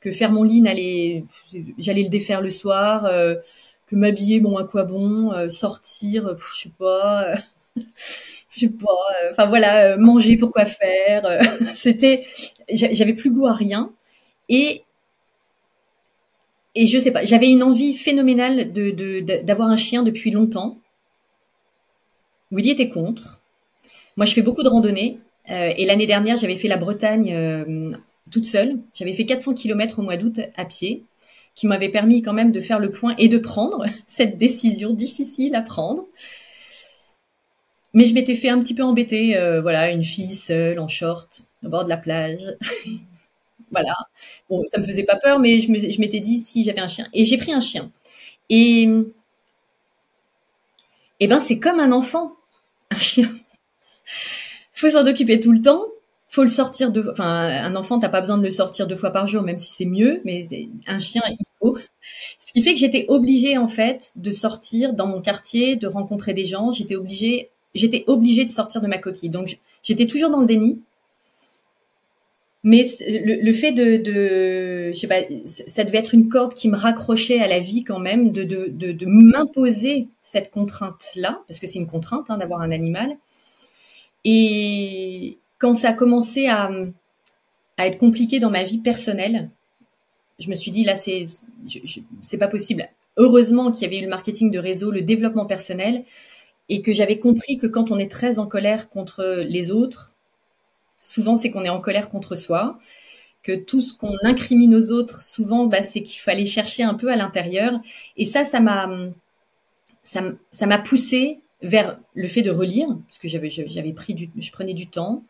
[0.00, 0.62] que faire mon lit
[1.78, 3.06] j'allais le défaire le soir.
[3.06, 3.36] Euh,
[3.94, 7.34] m'habiller, bon, à quoi bon, sortir, je sais pas,
[7.76, 7.82] je
[8.48, 8.86] sais pas,
[9.30, 11.26] enfin voilà, manger, pourquoi faire.
[11.74, 12.24] C'était,
[12.70, 13.92] j'avais plus goût à rien.
[14.48, 14.82] Et
[16.74, 20.78] et je sais pas, j'avais une envie phénoménale de d'avoir un chien depuis longtemps.
[22.50, 23.40] Willy était contre.
[24.16, 25.18] Moi, je fais beaucoup de randonnées.
[25.48, 27.96] et l'année dernière, j'avais fait la Bretagne
[28.30, 28.78] toute seule.
[28.94, 31.04] J'avais fait 400 km au mois d'août à pied
[31.54, 35.54] qui m'avait permis quand même de faire le point et de prendre cette décision difficile
[35.54, 36.06] à prendre.
[37.94, 41.42] Mais je m'étais fait un petit peu embêter, euh, voilà, une fille seule en short
[41.62, 42.56] au bord de la plage.
[43.72, 43.96] voilà.
[44.48, 47.08] Bon, ça me faisait pas peur, mais je m'étais dit si j'avais un chien.
[47.12, 47.90] Et j'ai pris un chien.
[48.48, 48.88] Et,
[51.20, 52.32] eh ben, c'est comme un enfant,
[52.90, 53.28] un chien.
[54.72, 55.86] Faut s'en occuper tout le temps
[56.32, 59.10] faut le sortir de, enfin, un enfant, t'as pas besoin de le sortir deux fois
[59.10, 60.42] par jour, même si c'est mieux, mais
[60.86, 61.76] un chien, il faut.
[62.38, 66.32] Ce qui fait que j'étais obligée, en fait, de sortir dans mon quartier, de rencontrer
[66.32, 66.70] des gens.
[66.70, 69.28] J'étais obligée, j'étais obligée de sortir de ma coquille.
[69.28, 70.80] Donc, j'étais toujours dans le déni.
[72.64, 76.76] Mais le, fait de, de, je sais pas, ça devait être une corde qui me
[76.76, 81.66] raccrochait à la vie quand même, de, de, de, de m'imposer cette contrainte-là, parce que
[81.66, 83.16] c'est une contrainte hein, d'avoir un animal.
[84.24, 86.68] Et, quand ça a commencé à,
[87.78, 89.48] être compliqué dans ma vie personnelle,
[90.40, 91.26] je me suis dit là c'est
[92.22, 92.88] c'est pas possible.
[93.16, 96.04] Heureusement qu'il y avait eu le marketing de réseau, le développement personnel,
[96.68, 100.11] et que j'avais compris que quand on est très en colère contre les autres,
[101.02, 102.78] souvent c'est qu'on est en colère contre soi,
[103.42, 107.10] que tout ce qu'on incrimine aux autres, souvent bah, c'est qu'il fallait chercher un peu
[107.10, 107.80] à l'intérieur.
[108.16, 108.88] Et ça, ça m'a
[110.02, 114.74] ça m'a poussé vers le fait de relire, parce que j'avais j'avais pris je prenais
[114.74, 115.24] du temps,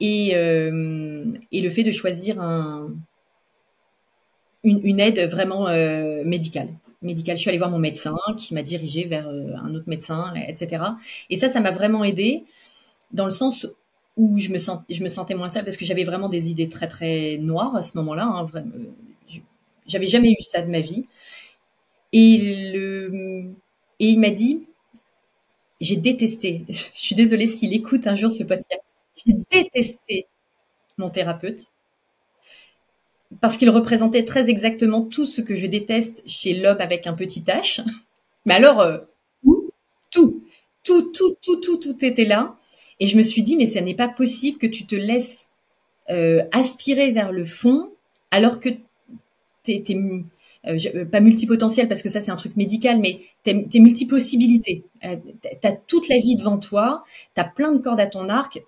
[0.00, 2.90] et, euh, le fait de choisir un,
[4.64, 6.68] une, aide vraiment euh, médicale.
[7.02, 7.36] Médicale.
[7.36, 10.84] Je suis allée voir mon médecin qui m'a dirigé vers euh, un autre médecin, etc.
[11.30, 12.44] Et ça, ça m'a vraiment aidé
[13.12, 13.66] dans le sens
[14.20, 17.74] où je me, sentais moins seule parce que j'avais vraiment des idées très très noires
[17.74, 18.24] à ce moment-là.
[18.24, 18.72] Hein, vraiment,
[19.86, 21.06] j'avais jamais eu ça de ma vie.
[22.12, 22.36] Et
[23.98, 24.66] il m'a dit,
[25.80, 28.82] j'ai détesté, je suis désolée s'il écoute un jour ce podcast,
[29.16, 30.26] j'ai détesté
[30.98, 31.68] mon thérapeute
[33.40, 37.40] parce qu'il représentait très exactement tout ce que je déteste chez l'homme avec un petit
[37.40, 37.82] H.
[38.44, 38.98] Mais alors, euh,
[40.10, 40.44] tout,
[40.82, 42.56] tout, tout, tout, tout, tout, était là.
[43.00, 45.48] Et je me suis dit, mais ça n'est pas possible que tu te laisses
[46.10, 47.90] euh, aspirer vers le fond
[48.30, 48.68] alors que
[49.64, 49.84] tu es,
[50.66, 54.84] euh, euh, pas multipotentiel parce que ça c'est un truc médical, mais tes, tes multipossibilités.
[55.04, 58.28] Euh, tu as toute la vie devant toi, tu as plein de cordes à ton
[58.28, 58.62] arc,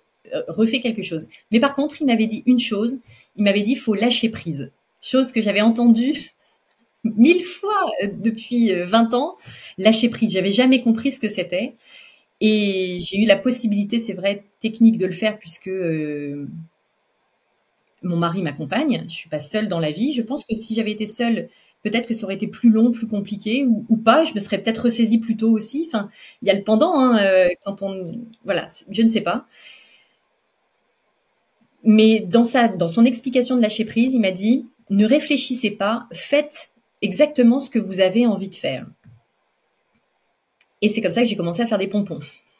[0.47, 1.27] refais quelque chose.
[1.51, 2.99] Mais par contre, il m'avait dit une chose,
[3.35, 4.71] il m'avait dit faut lâcher prise.
[5.01, 6.31] Chose que j'avais entendue
[7.03, 9.35] mille fois depuis 20 ans,
[9.77, 10.31] lâcher prise.
[10.31, 11.73] J'avais jamais compris ce que c'était.
[12.45, 15.69] Et j'ai eu la possibilité, c'est vrai, technique de le faire puisque
[18.03, 19.05] mon mari m'accompagne.
[19.07, 20.13] Je suis pas seule dans la vie.
[20.13, 21.47] Je pense que si j'avais été seule,
[21.83, 24.25] peut-être que ça aurait été plus long, plus compliqué, ou, pas.
[24.25, 25.85] Je me serais peut-être ressaisie plus tôt aussi.
[25.87, 26.09] Enfin,
[26.41, 28.03] il y a le pendant hein, euh, quand on,
[28.43, 29.47] voilà, je ne sais pas.
[31.83, 36.07] Mais dans sa, dans son explication de lâcher prise, il m'a dit ne réfléchissez pas,
[36.11, 36.71] faites
[37.01, 38.85] exactement ce que vous avez envie de faire.
[40.83, 42.19] Et c'est comme ça que j'ai commencé à faire des pompons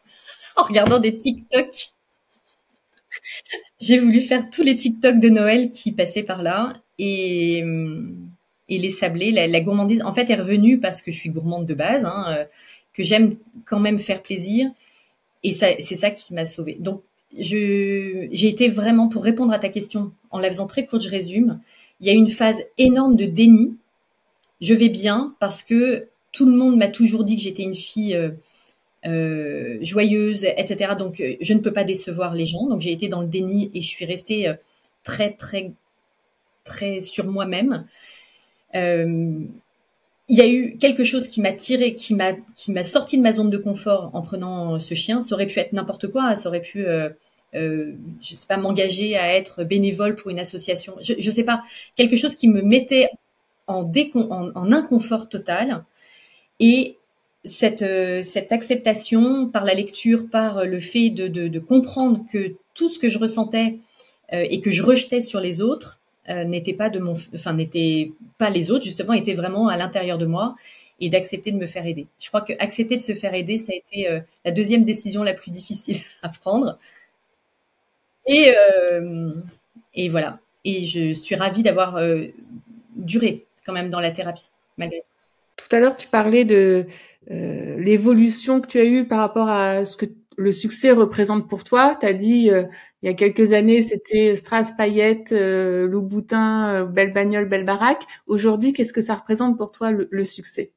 [0.55, 1.67] en regardant des TikTok.
[3.79, 8.31] j'ai voulu faire tous les TikTok de Noël qui passaient par là et hum,
[8.69, 12.05] les sablés, la, gourmandise, en fait, est revenue parce que je suis gourmande de base,
[12.05, 12.45] hein, euh,
[12.93, 14.71] que j'aime quand même faire plaisir.
[15.43, 16.77] Et c'est ça qui m'a sauvée.
[16.79, 17.03] Donc,
[17.37, 21.59] j'ai été vraiment, pour répondre à ta question, en la faisant très courte, je résume,
[21.99, 23.75] il y a une phase énorme de déni.
[24.61, 28.15] Je vais bien parce que tout le monde m'a toujours dit que j'étais une fille
[28.15, 28.31] euh,
[29.05, 30.95] euh, joyeuse, etc.
[30.99, 32.67] Donc, je ne peux pas décevoir les gens.
[32.67, 34.53] Donc, j'ai été dans le déni et je suis restée
[35.03, 35.71] très, très,
[36.63, 37.85] très sur moi-même.
[38.75, 39.39] Euh,
[40.29, 43.33] il y a eu quelque chose qui m'a tiré, qui m'a qui sorti de ma
[43.33, 45.21] zone de confort en prenant ce chien.
[45.21, 46.35] Ça aurait pu être n'importe quoi.
[46.35, 47.09] Ça aurait pu, euh,
[47.55, 50.95] euh, sais pas, m'engager à être bénévole pour une association.
[51.01, 51.61] Je, je sais pas,
[51.97, 53.09] quelque chose qui me mettait
[53.67, 53.83] en,
[54.15, 55.83] en, en inconfort total.
[56.59, 56.97] Et
[57.43, 62.55] cette, euh, cette acceptation par la lecture, par le fait de, de, de comprendre que
[62.73, 63.79] tout ce que je ressentais
[64.33, 65.99] euh, et que je rejetais sur les autres
[66.29, 70.17] euh, n'était pas de mon, enfin n'était pas les autres justement, était vraiment à l'intérieur
[70.17, 70.55] de moi
[71.01, 72.07] et d'accepter de me faire aider.
[72.19, 75.23] Je crois que accepter de se faire aider, ça a été euh, la deuxième décision
[75.23, 76.77] la plus difficile à prendre.
[78.25, 79.33] Et euh,
[79.93, 80.39] et voilà.
[80.63, 81.99] Et je suis ravie d'avoir
[82.95, 84.99] duré quand même dans la thérapie malgré.
[84.99, 85.03] Tout
[85.71, 86.85] à l'heure, tu parlais de
[87.29, 90.05] l'évolution que tu as eue par rapport à ce que
[90.37, 91.95] le succès représente pour toi.
[91.99, 92.63] Tu as dit euh,
[93.03, 98.03] il y a quelques années, c'était Strass, paillettes, euh, Louboutin, euh, belle bagnole, belle baraque.
[98.27, 100.71] Aujourd'hui, qu'est-ce que ça représente pour toi le, succès?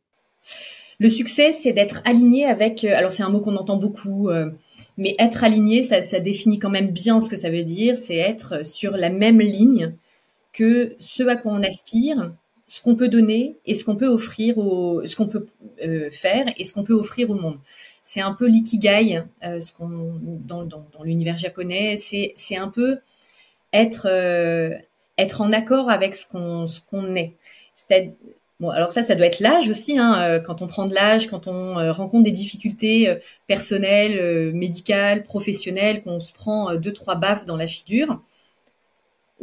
[0.98, 2.82] Le succès, c'est d'être aligné avec.
[2.82, 4.28] Euh, alors c'est un mot qu'on entend beaucoup,
[4.96, 7.96] mais être aligné, ça, ça, définit quand même bien ce que ça veut dire.
[7.96, 9.94] C'est être sur la même ligne
[10.52, 12.32] que ce à quoi on aspire,
[12.68, 15.46] ce qu'on peut donner et ce qu'on peut offrir au, ce qu'on peut
[16.10, 17.58] faire et ce qu'on peut offrir au monde
[18.06, 22.68] c'est un peu l'ikigai, euh, ce qu'on dans, dans, dans l'univers japonais, c'est c'est un
[22.68, 23.00] peu
[23.72, 24.70] être euh,
[25.18, 27.34] être en accord avec ce qu'on ce qu'on est.
[27.74, 28.14] C'est
[28.60, 31.26] bon alors ça ça doit être l'âge aussi hein, euh, quand on prend de l'âge,
[31.26, 33.12] quand on euh, rencontre des difficultés
[33.48, 38.20] personnelles, médicales, professionnelles, qu'on se prend deux trois baffes dans la figure.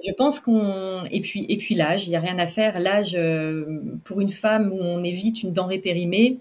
[0.02, 2.80] Je pense qu'on et puis et puis l'âge, il y a rien à faire.
[2.80, 3.18] L'âge
[4.04, 6.40] pour une femme où on évite une denrée périmée,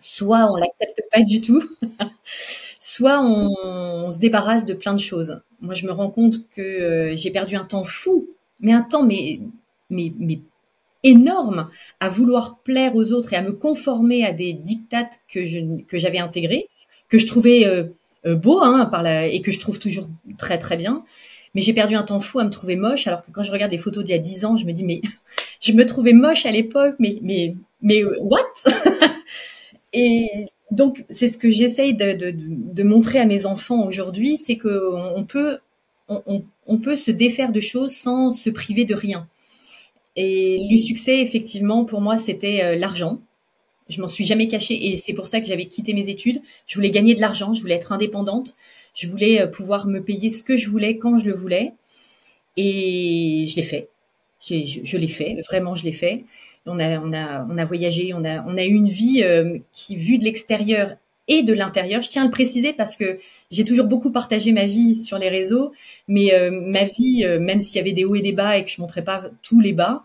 [0.00, 1.62] soit on l'accepte pas du tout,
[2.80, 5.40] soit on, se débarrasse de plein de choses.
[5.60, 8.28] Moi, je me rends compte que euh, j'ai perdu un temps fou,
[8.60, 9.40] mais un temps mais
[9.90, 10.40] mais mais
[11.02, 11.68] énorme
[12.00, 15.98] à vouloir plaire aux autres et à me conformer à des dictates que je que
[15.98, 16.68] j'avais intégrés,
[17.08, 17.84] que je trouvais euh,
[18.26, 20.08] euh, beaux hein, par la, et que je trouve toujours
[20.38, 21.04] très très bien.
[21.54, 23.70] Mais j'ai perdu un temps fou à me trouver moche, alors que quand je regarde
[23.70, 25.00] des photos d'il y a dix ans, je me dis mais
[25.60, 28.44] je me trouvais moche à l'époque, mais mais mais what?
[29.92, 34.56] Et donc, c'est ce que j'essaye de, de, de, montrer à mes enfants aujourd'hui, c'est
[34.56, 34.70] qu'on
[35.16, 35.58] on peut,
[36.08, 39.28] on, on, peut se défaire de choses sans se priver de rien.
[40.14, 43.20] Et le succès, effectivement, pour moi, c'était euh, l'argent.
[43.88, 46.40] Je m'en suis jamais cachée et c'est pour ça que j'avais quitté mes études.
[46.66, 48.54] Je voulais gagner de l'argent, je voulais être indépendante,
[48.94, 51.72] je voulais euh, pouvoir me payer ce que je voulais quand je le voulais.
[52.56, 53.88] Et je l'ai fait.
[54.40, 56.24] Je, l'ai fait, vraiment, je l'ai fait
[56.66, 59.58] on a, on a, on a voyagé, on a, on a eu une vie euh,
[59.72, 63.18] qui, vue de l'extérieur et de l'intérieur, je tiens à le préciser parce que
[63.50, 65.72] j'ai toujours beaucoup partagé ma vie sur les réseaux,
[66.06, 68.70] mais euh, ma vie, même s'il y avait des hauts et des bas et que
[68.70, 70.04] je montrais pas tous les bas,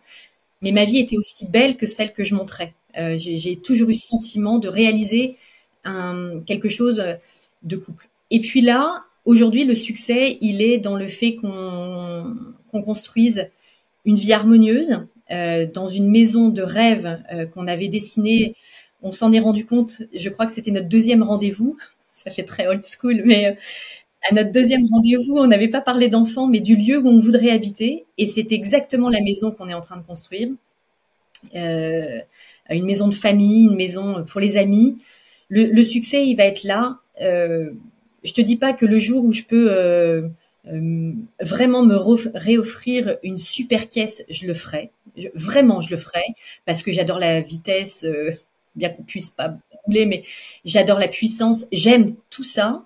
[0.62, 2.74] mais ma vie était aussi belle que celle que je montrais.
[3.16, 5.36] j'ai toujours eu ce sentiment de réaliser
[5.84, 7.04] un, quelque chose
[7.64, 8.08] de couple.
[8.32, 12.36] Et puis là, aujourd'hui, le succès, il est dans le fait qu'on
[12.72, 13.50] qu'on construise
[14.06, 18.56] une vie harmonieuse, euh, dans une maison de rêve euh, qu'on avait dessinée.
[19.02, 21.78] On s'en est rendu compte, je crois que c'était notre deuxième rendez-vous.
[22.14, 23.58] Ça fait très old school, mais
[24.30, 27.52] à notre deuxième rendez-vous, on n'avait pas parlé d'enfants, mais du lieu où on voudrait
[27.52, 28.06] habiter.
[28.18, 30.50] Et c'est exactement la maison qu'on est en train de construire.
[31.56, 32.20] Euh,
[32.72, 34.98] une maison de famille, une maison pour les amis.
[35.50, 36.98] Le, succès, il va être là.
[37.22, 37.72] Euh,
[38.26, 40.28] je te dis pas que le jour où je peux euh,
[40.68, 41.12] euh,
[41.42, 44.92] vraiment me réoffrir une super caisse, je le ferai.
[45.34, 46.24] vraiment, je le ferai
[46.66, 48.06] parce que j'adore la vitesse,
[48.76, 50.24] bien qu'on puisse pas rouler, mais
[50.66, 51.68] j'adore la puissance.
[51.72, 52.86] J'aime tout ça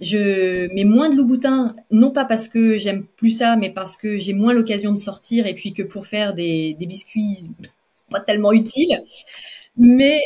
[0.00, 4.18] je mets moins de Louboutin, non pas parce que j'aime plus ça, mais parce que
[4.18, 7.50] j'ai moins l'occasion de sortir et puis que pour faire des, biscuits
[8.10, 9.02] pas tellement utiles.
[9.76, 10.20] Mais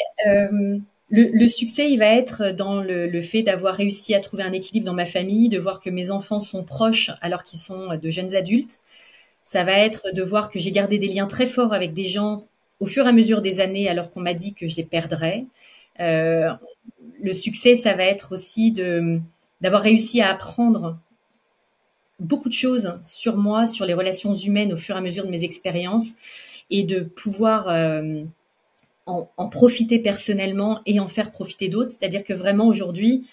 [1.17, 4.95] le, succès, il va être dans le, fait d'avoir réussi à trouver un équilibre dans
[4.95, 8.81] ma famille, de voir que mes enfants sont proches alors qu'ils sont de jeunes adultes.
[9.45, 12.47] Ça va être de voir que j'ai gardé des liens très forts avec des gens
[12.81, 15.45] au fur et à mesure des années alors qu'on m'a dit que je les perdrais.
[16.01, 16.51] Euh,
[17.23, 19.21] le succès, ça va être aussi de
[19.61, 20.99] d'avoir réussi à apprendre
[22.19, 25.31] beaucoup de choses sur moi, sur les relations humaines au fur et à mesure de
[25.31, 26.17] mes expériences
[26.71, 28.25] et de pouvoir euh,
[29.07, 31.91] en, profiter personnellement et en faire profiter d'autres.
[31.91, 33.27] C'est-à-dire que vraiment aujourd'hui,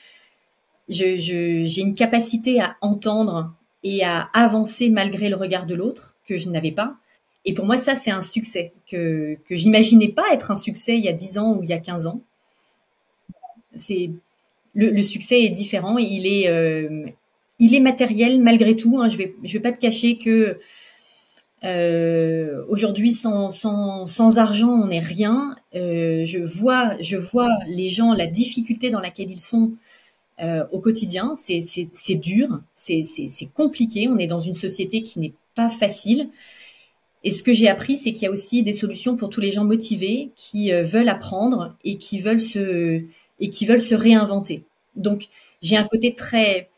[0.90, 3.54] j'ai une capacité à entendre
[3.84, 6.96] et à avancer malgré le regard de l'autre que je n'avais pas.
[7.46, 11.10] Et pour moi, ça, c'est un succès que, j'imaginais pas être un succès il y
[11.10, 12.22] a 10 ans ou il y a 15 ans.
[13.76, 14.12] C'est
[14.74, 15.98] le, succès est différent.
[15.98, 17.06] Il est, euh,
[17.60, 19.00] il est matériel malgré tout.
[19.00, 19.10] Hein.
[19.10, 20.60] Je vais, je vais pas te cacher que
[21.64, 25.56] euh, aujourd'hui, sans, sans, argent, on n'est rien.
[25.76, 29.74] Euh, je vois, je vois les gens, la difficulté dans laquelle ils sont
[30.72, 31.36] au quotidien.
[31.38, 33.04] C'est, dur, c'est,
[33.54, 34.08] compliqué.
[34.08, 36.30] On est dans une société qui n'est pas facile.
[37.24, 39.52] Et ce que j'ai appris, c'est qu'il y a aussi des solutions pour tous les
[39.52, 43.04] gens motivés qui veulent apprendre et qui veulent se
[43.40, 44.64] et qui veulent se réinventer.
[44.96, 45.28] Donc,
[45.62, 46.70] j'ai un côté très,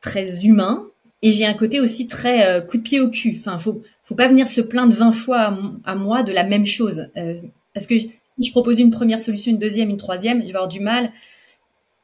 [0.00, 0.86] très humain
[1.22, 3.36] et j'ai un côté aussi très euh, coup de pied au cul.
[3.40, 7.08] Enfin, faut, faut pas venir se plaindre 20 fois à, moi de la même chose.
[7.16, 7.34] Euh,
[7.74, 10.68] parce que si je propose une première solution, une deuxième, une troisième, je vais avoir
[10.68, 11.12] du mal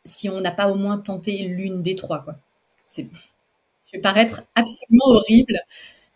[0.04, 2.24] si on n'a pas au moins tenté l'une des trois.
[2.24, 2.36] Quoi.
[2.96, 3.02] je
[3.92, 5.60] vais paraître absolument horrible,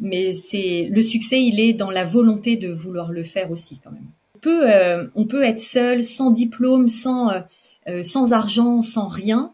[0.00, 3.92] mais c'est le succès, il est dans la volonté de vouloir le faire aussi quand
[3.92, 4.10] même
[4.46, 7.32] peut, euh, on peut être seul, sans diplôme, sans,
[7.88, 9.52] euh, sans argent, sans rien.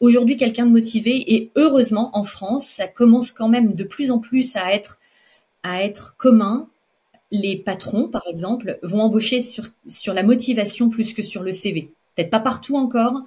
[0.00, 4.18] Aujourd'hui, quelqu'un de motivé et heureusement en France, ça commence quand même de plus en
[4.18, 4.98] plus à être
[5.64, 6.68] à être commun.
[7.32, 11.90] Les patrons, par exemple, vont embaucher sur sur la motivation plus que sur le CV.
[12.14, 13.22] Peut-être pas partout encore,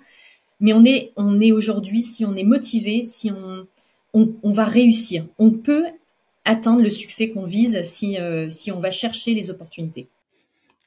[0.62, 3.68] mais on est on est aujourd'hui si on est motivé, si on
[4.14, 5.26] on, va réussir.
[5.38, 5.86] On peut
[6.44, 8.18] atteindre le succès qu'on vise si
[8.50, 10.08] si on va chercher les opportunités.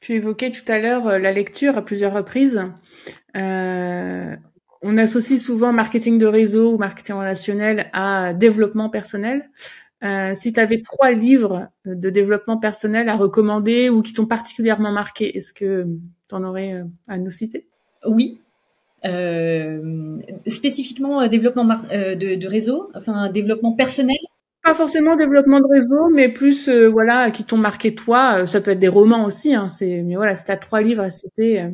[0.01, 2.59] Tu évoquais tout à l'heure euh, la lecture à plusieurs reprises.
[3.37, 4.35] Euh,
[4.81, 9.47] on associe souvent marketing de réseau ou marketing relationnel à développement personnel.
[10.03, 14.91] Euh, si tu avais trois livres de développement personnel à recommander ou qui t'ont particulièrement
[14.91, 15.85] marqué, est-ce que
[16.29, 17.67] tu en aurais à nous citer?
[18.05, 18.39] Oui.
[20.47, 24.17] spécifiquement développement de, de, réseau, enfin développement personnel
[24.63, 28.41] pas forcément développement de réseau, mais plus euh, voilà qui t'ont marqué toi.
[28.41, 29.55] Euh, ça peut être des romans aussi.
[29.55, 31.65] Hein, c'est mais voilà, c'est à trois livres à citer.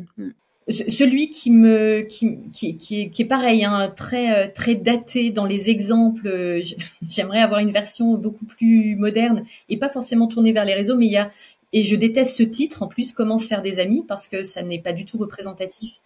[0.68, 0.72] Euh.
[0.88, 6.60] Celui qui me qui, qui, qui, est, pareil, hein, très très daté dans les exemples.
[7.08, 11.06] J'aimerais avoir une version beaucoup plus moderne et pas forcément tournée vers les réseaux, mais
[11.06, 11.30] il y a
[11.72, 14.62] et je déteste ce titre en plus, comment se faire des amis, parce que ça
[14.62, 16.00] n'est pas du tout représentatif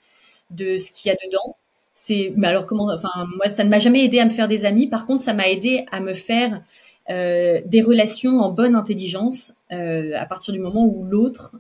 [0.51, 1.57] de ce qu'il y a dedans.
[1.95, 4.65] C'est, mais alors comment, enfin, moi, ça ne m'a jamais aidé à me faire des
[4.65, 4.89] amis.
[4.89, 6.63] Par contre, ça m'a aidé à me faire
[7.11, 11.55] euh, des relations en bonne intelligence euh, à partir du moment où l'autre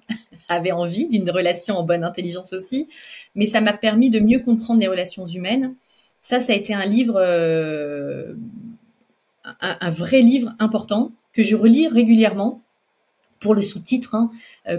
[0.53, 2.89] avait envie d'une relation en bonne intelligence aussi.
[3.35, 5.75] Mais ça m'a permis de mieux comprendre les relations humaines.
[6.21, 8.35] Ça, ça a été un livre, euh,
[9.61, 12.63] un, vrai livre important que je relis régulièrement
[13.41, 14.31] pour le sous-titre, hein,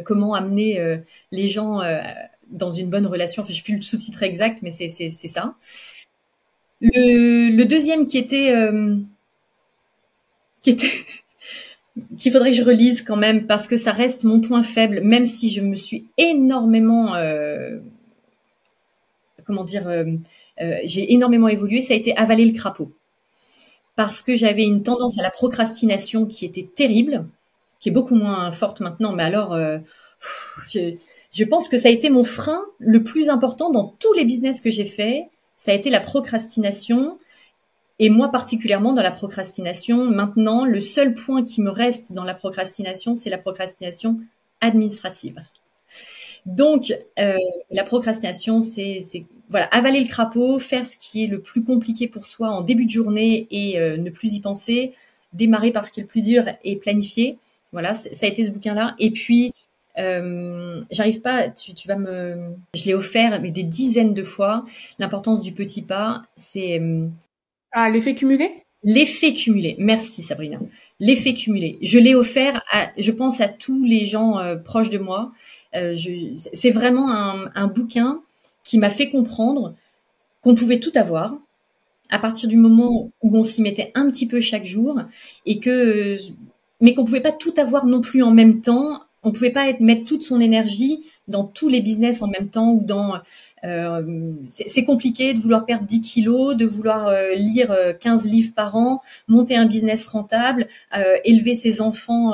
[0.05, 0.79] comment amener
[1.31, 1.81] les gens
[2.49, 3.41] dans une bonne relation.
[3.41, 5.55] Enfin, je sais plus le sous-titre exact, mais c'est ça.
[6.81, 8.97] Le, deuxième qui était euh,
[10.61, 10.91] qui était
[12.17, 15.25] qu'il faudrait que je relise quand même parce que ça reste mon point faible, même
[15.25, 17.77] si je me suis énormément euh,
[19.45, 20.05] comment dire, euh,
[20.83, 21.81] j'ai énormément évolué.
[21.81, 22.91] Ça a été avaler le crapaud
[23.95, 27.25] parce que j'avais une tendance à la procrastination qui était terrible,
[27.79, 29.13] qui est beaucoup moins forte maintenant.
[29.13, 29.55] Mais alors,
[30.71, 34.61] je pense que ça a été mon frein le plus important dans tous les business
[34.61, 35.25] que j'ai fait.
[35.57, 37.17] Ça a été la procrastination.
[37.99, 42.33] Et moi particulièrement dans la procrastination, maintenant, le seul point qui me reste dans la
[42.33, 44.19] procrastination, c'est la procrastination
[44.61, 45.39] administrative.
[46.45, 47.37] Donc, euh,
[47.71, 48.99] la procrastination, c'est
[49.49, 52.85] voilà, avaler le crapaud, faire ce qui est le plus compliqué pour soi en début
[52.85, 54.93] de journée et euh, ne plus y penser,
[55.31, 57.37] démarrer par ce qui est le plus dur et planifier.
[57.71, 58.95] Voilà, ça a été ce bouquin-là.
[58.99, 59.53] Et puis,
[59.99, 64.65] euh, j'arrive pas, tu, tu, vas me, je l'ai offert mais des dizaines de fois.
[64.99, 67.07] L'importance du petit pas, c'est euh,
[67.73, 68.63] ah l'effet cumulé?
[68.83, 69.75] L'effet cumulé.
[69.79, 70.59] Merci Sabrina.
[70.99, 71.77] L'effet cumulé.
[71.81, 75.31] Je l'ai offert à, je pense à tous les gens euh, proches de moi.
[75.75, 75.95] Euh,
[76.35, 78.21] c'est vraiment un, un, bouquin
[78.63, 79.73] qui m'a fait comprendre
[80.41, 81.35] qu'on pouvait tout avoir
[82.09, 84.99] à partir du moment où on s'y mettait un petit peu chaque jour
[85.47, 86.15] et que,
[86.79, 89.79] mais qu'on pouvait pas tout avoir non plus en même temps on pouvait pas être,
[89.79, 93.15] mettre toute son énergie dans tous les business en même temps ou dans
[93.63, 98.53] euh, c'est compliqué de vouloir perdre 10 kilos, de vouloir euh, lire 15 euh, livres
[98.53, 100.67] par an, monter un business rentable,
[101.23, 102.33] élever ses enfants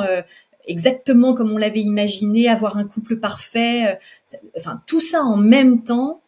[0.66, 4.00] exactement comme on l'avait imaginé, avoir un couple parfait,
[4.58, 6.22] enfin tout ça en même temps,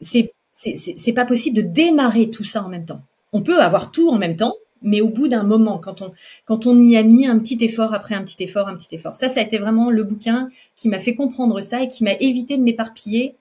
[0.00, 3.02] c'est c'est pas possible de démarrer tout ça en même temps.
[3.32, 6.12] On peut avoir tout en même temps, mais au bout d'un moment, quand on,
[6.44, 9.16] quand on y a mis un petit effort après un petit effort, un petit effort.
[9.16, 12.14] Ça, ça a été vraiment le bouquin qui m'a fait comprendre ça et qui m'a
[12.14, 13.34] évité de m'éparpiller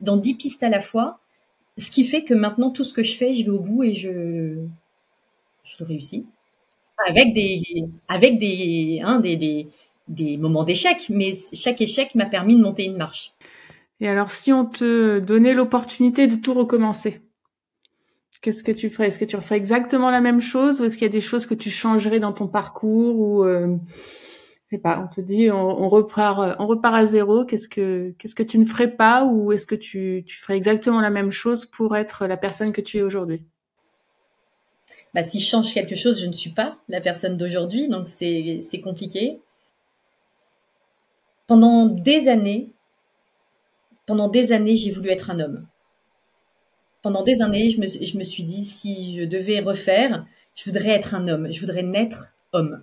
[0.00, 1.18] dans dix pistes à la fois.
[1.76, 3.94] Ce qui fait que maintenant, tout ce que je fais, je vais au bout et
[3.94, 4.58] je,
[5.64, 6.26] je le réussis.
[7.06, 7.60] Avec des,
[8.08, 9.68] avec des, hein, des, des,
[10.08, 13.32] des moments d'échec, mais chaque échec m'a permis de monter une marche.
[14.00, 17.20] Et alors, si on te donnait l'opportunité de tout recommencer,
[18.44, 19.08] qu'est-ce que tu ferais?
[19.08, 21.46] Est-ce que tu referais exactement la même chose ou est-ce qu'il y a des choses
[21.46, 23.74] que tu changerais dans ton parcours ou euh,
[24.66, 28.34] je sais pas, on te dit on, repart on repart à zéro, qu'est-ce que qu'est-ce
[28.34, 31.64] que tu ne ferais pas ou est-ce que tu, tu ferais exactement la même chose
[31.64, 33.42] pour être la personne que tu es aujourd'hui?
[35.14, 38.80] Bah, si je change quelque chose, je ne suis pas la personne d'aujourd'hui, donc c'est
[38.82, 39.40] compliqué.
[41.46, 42.72] Pendant des années,
[44.06, 45.66] pendant des années, j'ai voulu être un homme
[47.04, 47.78] pendant des années, je
[48.16, 50.24] me, suis dit, si je devais refaire,
[50.56, 52.82] je voudrais être un homme, je voudrais naître homme.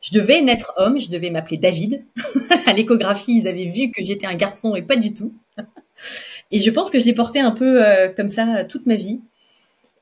[0.00, 2.04] Je devais naître homme, je devais m'appeler David.
[2.66, 5.32] à l'échographie, ils avaient vu que j'étais un garçon et pas du tout.
[6.50, 9.20] et je pense que je l'ai porté un peu euh, comme ça toute ma vie.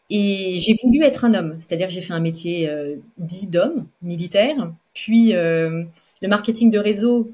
[0.08, 4.72] Et j'ai voulu être un homme, c'est-à-dire j'ai fait un métier euh, dit d'homme, militaire,
[4.94, 5.84] puis euh,
[6.22, 7.30] le marketing de réseau.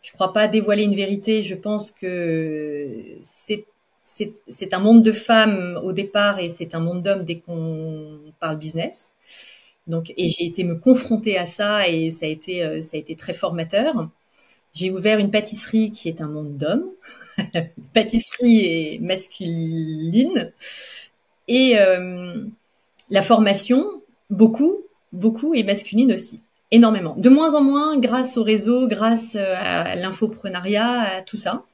[0.00, 3.64] Je ne crois pas dévoiler une vérité, je pense que c'est
[4.46, 8.56] c'est un monde de femmes au départ et c'est un monde d'hommes dès qu'on parle
[8.56, 9.12] business.
[9.86, 13.00] Donc, et j'ai été me confronter à ça et ça a été, euh, ça a
[13.00, 14.08] été très formateur.
[14.72, 16.86] J'ai ouvert une pâtisserie qui est un monde d'hommes.
[17.92, 20.52] pâtisserie est masculine.
[21.48, 22.44] Et euh,
[23.10, 23.84] la formation,
[24.30, 24.78] beaucoup,
[25.12, 26.40] beaucoup, et masculine aussi.
[26.72, 27.14] Énormément.
[27.16, 31.64] De moins en moins grâce au réseau, grâce euh, à l'infoprenariat, à tout ça.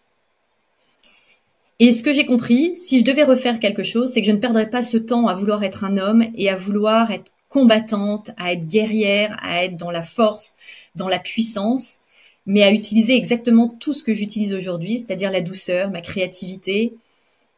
[1.85, 4.37] Et ce que j'ai compris, si je devais refaire quelque chose, c'est que je ne
[4.37, 8.53] perdrais pas ce temps à vouloir être un homme et à vouloir être combattante, à
[8.53, 10.55] être guerrière, à être dans la force,
[10.95, 11.99] dans la puissance,
[12.47, 16.95] mais à utiliser exactement tout ce que j'utilise aujourd'hui, c'est-à-dire la douceur, ma créativité,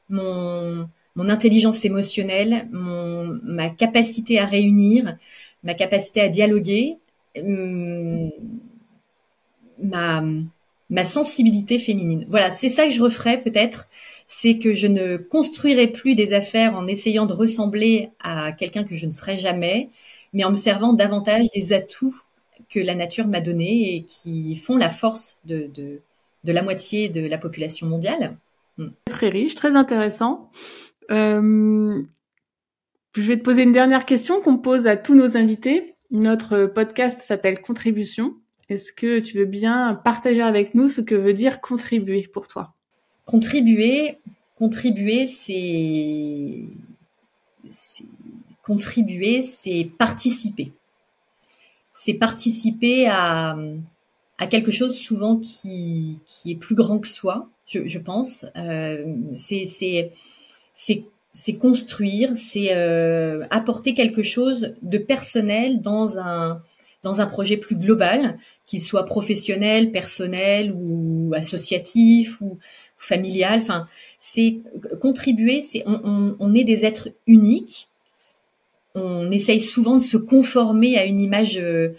[0.08, 5.18] mon, mon intelligence émotionnelle, mon, ma capacité à réunir,
[5.64, 6.96] ma capacité à dialoguer,
[7.36, 8.30] hum,
[9.82, 10.24] ma,
[10.88, 12.24] ma sensibilité féminine.
[12.30, 13.90] Voilà, c'est ça que je referais peut-être
[14.26, 18.94] c'est que je ne construirai plus des affaires en essayant de ressembler à quelqu'un que
[18.94, 19.90] je ne serai jamais,
[20.32, 22.20] mais en me servant davantage des atouts
[22.68, 26.00] que la nature m'a donnés et qui font la force de, de,
[26.44, 28.36] la moitié de la population mondiale.
[28.78, 28.88] Hmm.
[29.06, 30.50] Très riche, très intéressant.
[31.10, 31.92] Euh,
[33.16, 35.94] je vais te poser une dernière question qu'on pose à tous nos invités.
[36.10, 38.34] Notre podcast s'appelle Contribution.
[38.68, 42.74] Est-ce que tu veux bien partager avec nous ce que veut dire contribuer pour toi?
[43.26, 44.18] Contribuer,
[44.56, 46.64] contribuer, c'est
[48.62, 50.72] contribuer, c'est participer.
[51.94, 53.56] C'est participer à,
[54.38, 58.46] à quelque chose souvent qui, qui est plus grand que soi, je, pense.
[58.56, 59.04] Euh,
[59.34, 59.64] c'est
[61.36, 66.62] c'est construire, c'est euh, apporter quelque chose de personnel dans un
[67.04, 72.58] dans un projet plus global, qu'il soit professionnel, personnel ou associatif ou,
[72.96, 73.60] familial.
[73.60, 73.86] Enfin,
[74.18, 74.58] c'est
[75.00, 75.60] contribuer.
[75.60, 77.88] C'est on, est des êtres uniques.
[78.94, 81.90] On essaye souvent de se conformer à une image euh,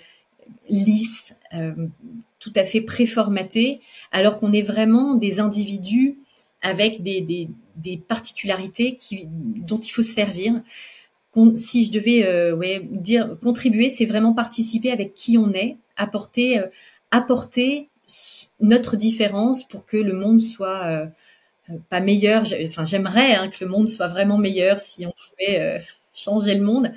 [0.70, 1.74] lisse, euh,
[2.40, 3.82] tout à fait préformatée,
[4.12, 6.18] alors qu'on est vraiment des individus
[6.62, 7.48] avec des,
[8.08, 8.98] particularités
[9.68, 10.54] dont il faut se servir
[11.56, 16.68] si je devais euh, dire contribuer, c'est vraiment participer avec qui on est, apporter, euh,
[18.60, 21.10] notre différence pour que le monde soit
[21.90, 22.44] pas meilleur.
[22.46, 25.82] J'aimerais hein, que le monde soit vraiment meilleur si on pouvait
[26.14, 26.92] changer le monde,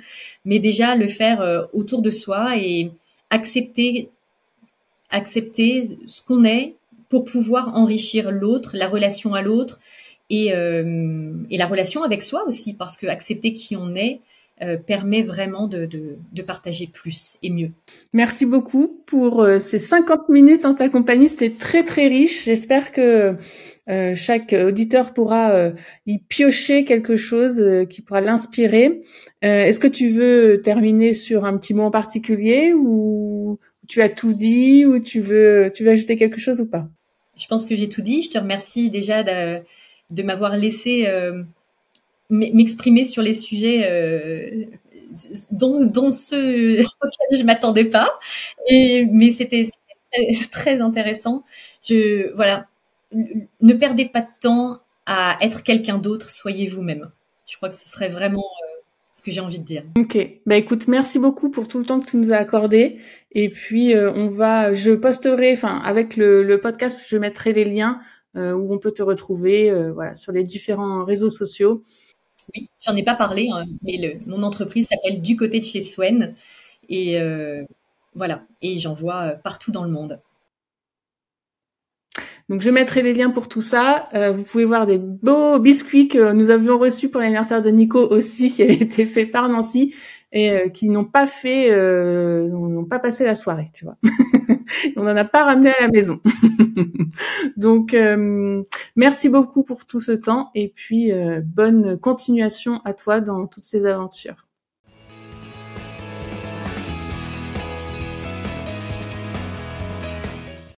[0.45, 2.91] mais déjà le faire autour de soi et
[3.29, 4.09] accepter
[5.11, 6.75] ce qu'on est
[7.09, 9.79] pour pouvoir enrichir l'autre, la relation à l'autre
[10.29, 14.21] et, euh, et, la relation avec soi aussi, parce que accepter qui on est
[14.61, 17.71] euh, permet vraiment de, de, de, partager plus et mieux.
[18.11, 21.29] Merci beaucoup pour euh, ces 50 minutes en ta compagnie.
[21.29, 22.43] C'était très très riche.
[22.43, 23.37] J'espère que
[23.89, 25.71] euh, chaque auditeur pourra euh,
[26.05, 29.01] y piocher quelque chose qui pourra l'inspirer.
[29.41, 34.33] Est-ce que tu veux terminer sur un petit mot en particulier ou tu as tout
[34.33, 36.89] dit ou tu veux tu veux ajouter quelque chose ou pas?
[37.37, 38.23] Je pense que j'ai tout dit.
[38.23, 39.63] Je te remercie déjà de,
[40.11, 41.43] de m'avoir laissé euh,
[42.29, 44.65] m'exprimer sur les sujets euh,
[45.51, 48.19] dont, dont ceux auxquels je m'attendais pas.
[48.67, 49.69] Et mais c'était
[50.11, 51.43] très, très intéressant.
[51.83, 52.67] Je voilà,
[53.13, 56.29] ne perdez pas de temps à être quelqu'un d'autre.
[56.29, 57.09] Soyez vous-même.
[57.45, 58.81] Je crois que ce serait vraiment euh,
[59.11, 59.81] ce que j'ai envie de dire.
[59.97, 62.99] Ok, bah écoute, merci beaucoup pour tout le temps que tu nous as accordé.
[63.31, 67.99] Et puis euh, on va, je posterai, enfin avec le, podcast, je mettrai les liens
[68.35, 71.83] où on peut te retrouver, euh, voilà, sur les différents réseaux sociaux.
[72.55, 75.81] Oui, j'en ai pas parlé, hein, mais le, mon entreprise s'appelle Du côté de chez
[75.81, 76.33] Swen,
[76.89, 77.19] et
[78.15, 80.19] voilà, et j'en vois partout dans le monde.
[82.49, 84.09] Donc je mettrai les liens pour tout ça.
[84.15, 87.99] Euh, vous pouvez voir des beaux biscuits que nous avions reçus pour l'anniversaire de Nico
[87.99, 89.93] aussi, qui avaient été faits par Nancy
[90.31, 93.97] et euh, qui n'ont pas fait, euh, n'ont pas passé la soirée, tu vois.
[94.99, 96.19] On n'en a pas ramené à la maison.
[97.57, 98.61] Donc euh,
[98.97, 101.13] merci beaucoup pour tout ce temps et puis
[101.45, 104.48] bonne continuation à toi dans toutes ces aventures.